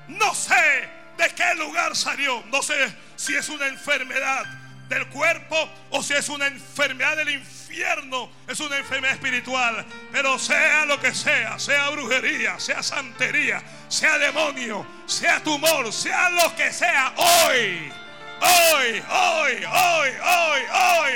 [0.09, 0.89] No sé
[1.19, 2.43] de qué lugar salió.
[2.47, 4.47] No sé si es una enfermedad
[4.89, 5.57] del cuerpo
[5.91, 8.31] o si es una enfermedad del infierno.
[8.47, 9.85] Es una enfermedad espiritual.
[10.13, 16.55] Pero sea lo que sea, sea brujería, sea santería, sea demonio, sea tumor, sea lo
[16.57, 17.93] que sea, hoy,
[18.41, 21.13] hoy, hoy, hoy, hoy, hoy,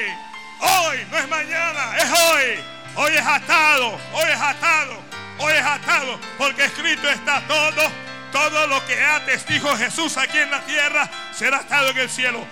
[0.60, 2.80] hoy, no es mañana, es hoy.
[2.96, 5.00] Hoy es atado, hoy es atado,
[5.38, 7.88] hoy es atado, porque escrito está todo,
[8.32, 12.44] todo lo que ates, dijo Jesús aquí en la tierra, será atado en el cielo.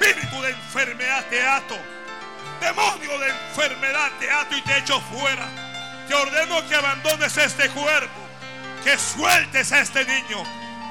[0.00, 1.76] Espíritu de enfermedad te ato,
[2.58, 5.46] demonio de enfermedad te ato y te echo fuera.
[6.08, 8.20] Te ordeno que abandones este cuerpo,
[8.82, 10.42] que sueltes a este niño,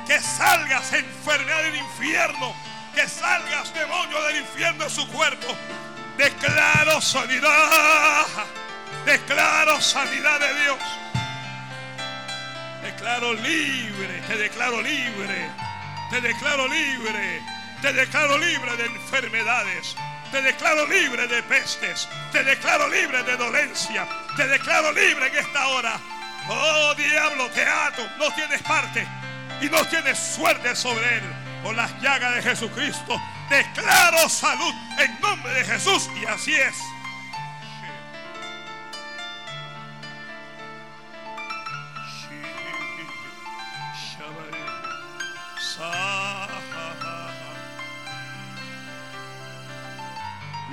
[0.06, 2.53] que salgas enfermedad del infierno,
[2.94, 5.48] que salgas demonio del infierno de su cuerpo.
[6.15, 8.27] Declaro sanidad.
[9.06, 10.80] Declaro sanidad de Dios.
[12.84, 14.22] Declaro libre.
[14.27, 15.49] Te declaro libre.
[16.11, 17.59] Te declaro libre.
[17.81, 19.95] Te declaro libre de enfermedades.
[20.31, 22.10] Te declaro libre de pestes.
[22.31, 24.07] Te declaro libre de dolencia.
[24.35, 25.99] Te declaro libre en esta hora.
[26.49, 28.06] Oh diablo, te ato.
[28.18, 29.07] No tienes parte.
[29.61, 31.23] Y no tienes suerte sobre él.
[31.64, 33.22] Por las llagas de Jesucristo.
[33.49, 36.76] Declaro salud en nombre de Jesús y así es.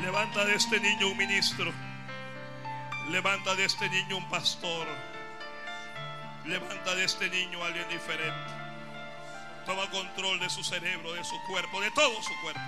[0.06, 1.72] Levanta de este niño un ministro.
[3.10, 4.86] Levanta de este niño un pastor.
[6.44, 8.52] Levanta de este niño alguien diferente.
[9.66, 12.60] Toma control de su cerebro, de su cuerpo, de todo su cuerpo.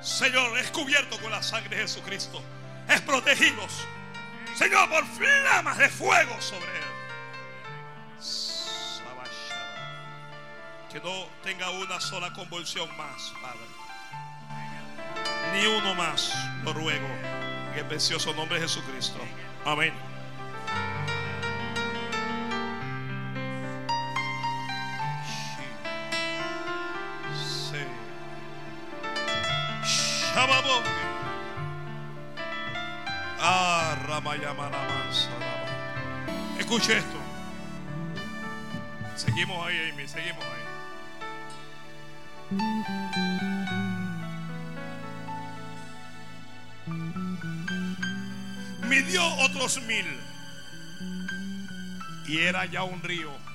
[0.00, 2.42] Señor, es cubierto con la sangre de Jesucristo.
[2.88, 3.86] Es protegidos.
[4.56, 6.84] Señor, por flamas de fuego sobre él.
[10.90, 13.87] Que no tenga una sola convulsión más, Padre.
[15.58, 16.32] Ni uno más,
[16.62, 17.08] lo ruego.
[17.72, 19.18] En el precioso nombre de Jesucristo.
[19.64, 19.92] Amén.
[36.58, 37.18] Escuche esto.
[39.16, 40.67] Seguimos ahí, Amy, seguimos ahí.
[49.08, 50.06] Midió otros mil.
[52.26, 53.48] Y era ya un río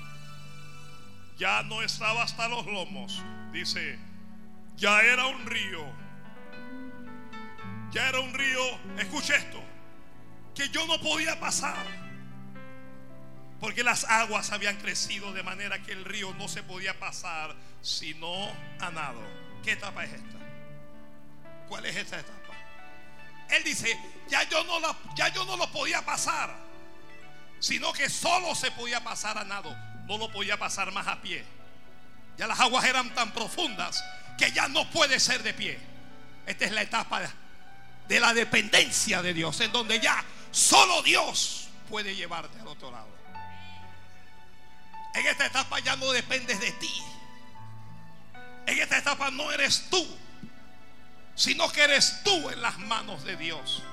[1.38, 3.22] ya no estaba hasta los lomos.
[3.52, 4.00] Dice,
[4.78, 5.84] ya era un río.
[7.92, 8.62] Ya era un río,
[8.98, 9.62] escuche esto,
[10.56, 11.86] que yo no podía pasar.
[13.60, 18.50] Porque las aguas habían crecido de manera que el río no se podía pasar sino
[18.80, 19.22] a nado.
[19.64, 20.38] ¿Qué etapa es esta?
[21.68, 22.43] ¿Cuál es esta etapa?
[23.54, 23.98] Él dice,
[24.30, 24.80] ya yo no,
[25.16, 26.56] ya yo no lo podía pasar,
[27.60, 29.76] sino que solo se podía pasar a nado,
[30.08, 31.46] no lo podía pasar más a pie.
[32.36, 34.04] Ya las aguas eran tan profundas
[34.40, 35.80] que ya no puede ser de pie.
[36.48, 37.22] Esta es la etapa
[38.08, 43.14] de la dependencia de Dios, en donde ya solo Dios puede llevarte al otro lado.
[45.14, 47.04] En esta etapa ya no dependes de ti.
[48.66, 50.04] En esta etapa no eres tú,
[51.36, 53.84] sino que eres tú en las manos de Dios.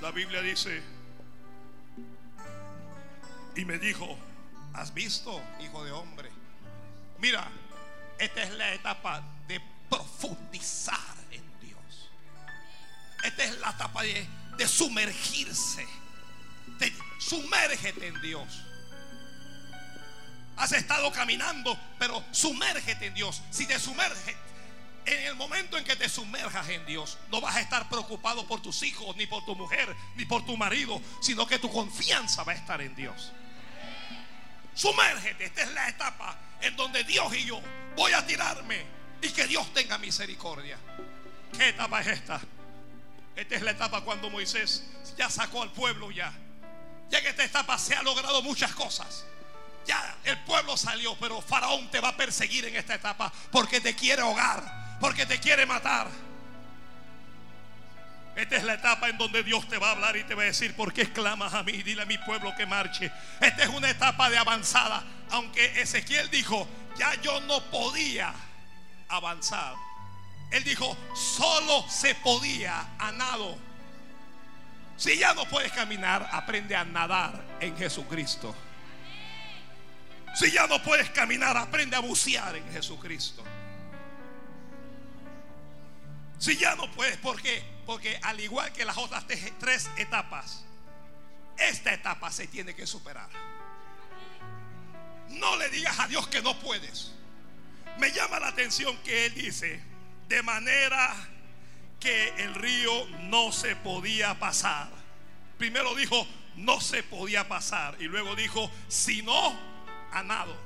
[0.00, 0.82] La Biblia dice,
[3.56, 4.18] y me dijo,
[4.74, 6.30] ¿has visto, hijo de hombre?
[7.18, 7.48] Mira,
[8.18, 12.10] esta es la etapa de profundizar en Dios.
[13.22, 14.28] Esta es la etapa de,
[14.68, 15.86] sumergirse.
[17.18, 18.62] Sumérgete en Dios.
[20.56, 23.42] Has estado caminando, pero sumérgete en Dios.
[23.50, 24.36] Si te sumerges,
[25.06, 28.60] en el momento en que te sumerjas en Dios, no vas a estar preocupado por
[28.60, 32.52] tus hijos, ni por tu mujer, ni por tu marido, sino que tu confianza va
[32.52, 33.32] a estar en Dios.
[34.74, 37.60] Sumérgete, esta es la etapa en donde Dios y yo
[37.96, 38.84] voy a tirarme
[39.22, 40.76] y que Dios tenga misericordia.
[41.56, 42.40] ¿Qué etapa es esta?
[43.36, 44.82] Esta es la etapa cuando Moisés
[45.16, 46.32] ya sacó al pueblo ya.
[47.08, 49.24] Ya esta etapa se ha logrado muchas cosas.
[49.86, 53.94] Ya el pueblo salió, pero Faraón te va a perseguir en esta etapa porque te
[53.94, 56.08] quiere ahogar, porque te quiere matar.
[58.36, 60.46] Esta es la etapa en donde Dios te va a hablar y te va a
[60.46, 61.82] decir, ¿por qué clamas a mí?
[61.82, 63.10] Dile a mi pueblo que marche.
[63.40, 65.02] Esta es una etapa de avanzada.
[65.30, 66.68] Aunque Ezequiel dijo,
[66.98, 68.34] ya yo no podía
[69.08, 69.74] avanzar.
[70.50, 73.56] Él dijo, solo se podía a nado.
[74.98, 78.54] Si ya no puedes caminar, aprende a nadar en Jesucristo.
[80.34, 83.42] Si ya no puedes caminar, aprende a bucear en Jesucristo.
[86.38, 87.62] Si ya no puedes, ¿por qué?
[87.86, 89.24] Porque al igual que las otras
[89.58, 90.64] tres etapas,
[91.58, 93.28] esta etapa se tiene que superar.
[95.30, 97.12] No le digas a Dios que no puedes.
[97.98, 99.80] Me llama la atención que Él dice,
[100.28, 101.14] de manera
[101.98, 104.90] que el río no se podía pasar.
[105.58, 106.26] Primero dijo,
[106.56, 107.96] no se podía pasar.
[108.00, 109.58] Y luego dijo, si no,
[110.12, 110.65] a nado.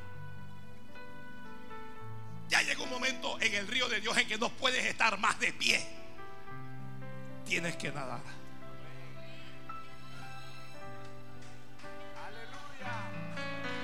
[2.50, 5.38] Ya llega un momento en el río de Dios en que no puedes estar más
[5.38, 5.86] de pie.
[7.46, 8.20] Tienes que nadar.
[12.26, 12.90] Aleluya.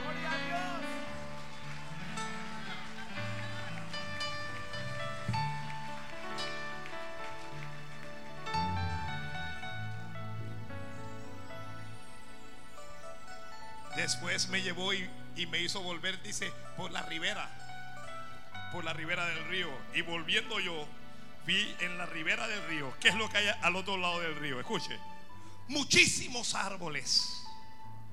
[0.03, 0.87] Gloria a Dios.
[13.95, 17.66] Después me llevó y, y me hizo volver, dice, por la ribera.
[18.73, 19.71] Por la ribera del río.
[19.95, 20.87] Y volviendo yo,
[21.47, 22.93] vi en la ribera del río.
[23.01, 24.59] ¿Qué es lo que hay al otro lado del río?
[24.61, 24.99] Escuche.
[25.69, 27.43] Muchísimos árboles.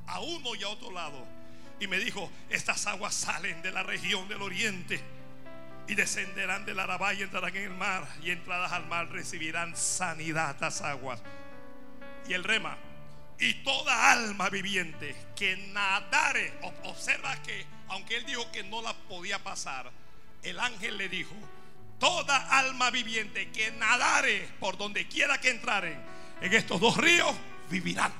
[0.07, 1.25] A uno y a otro lado.
[1.79, 5.03] Y me dijo, estas aguas salen de la región del oriente.
[5.87, 8.07] Y descenderán del Arabá y entrarán en el mar.
[8.21, 11.21] Y entradas al mar recibirán sanidad las aguas.
[12.27, 12.77] Y el rema.
[13.39, 16.53] Y toda alma viviente que nadare.
[16.83, 19.91] Observa que, aunque él dijo que no la podía pasar,
[20.43, 21.33] el ángel le dijo:
[21.99, 25.99] Toda alma viviente que nadare por donde quiera que entraren
[26.41, 27.33] en estos dos ríos
[27.69, 28.11] vivirán.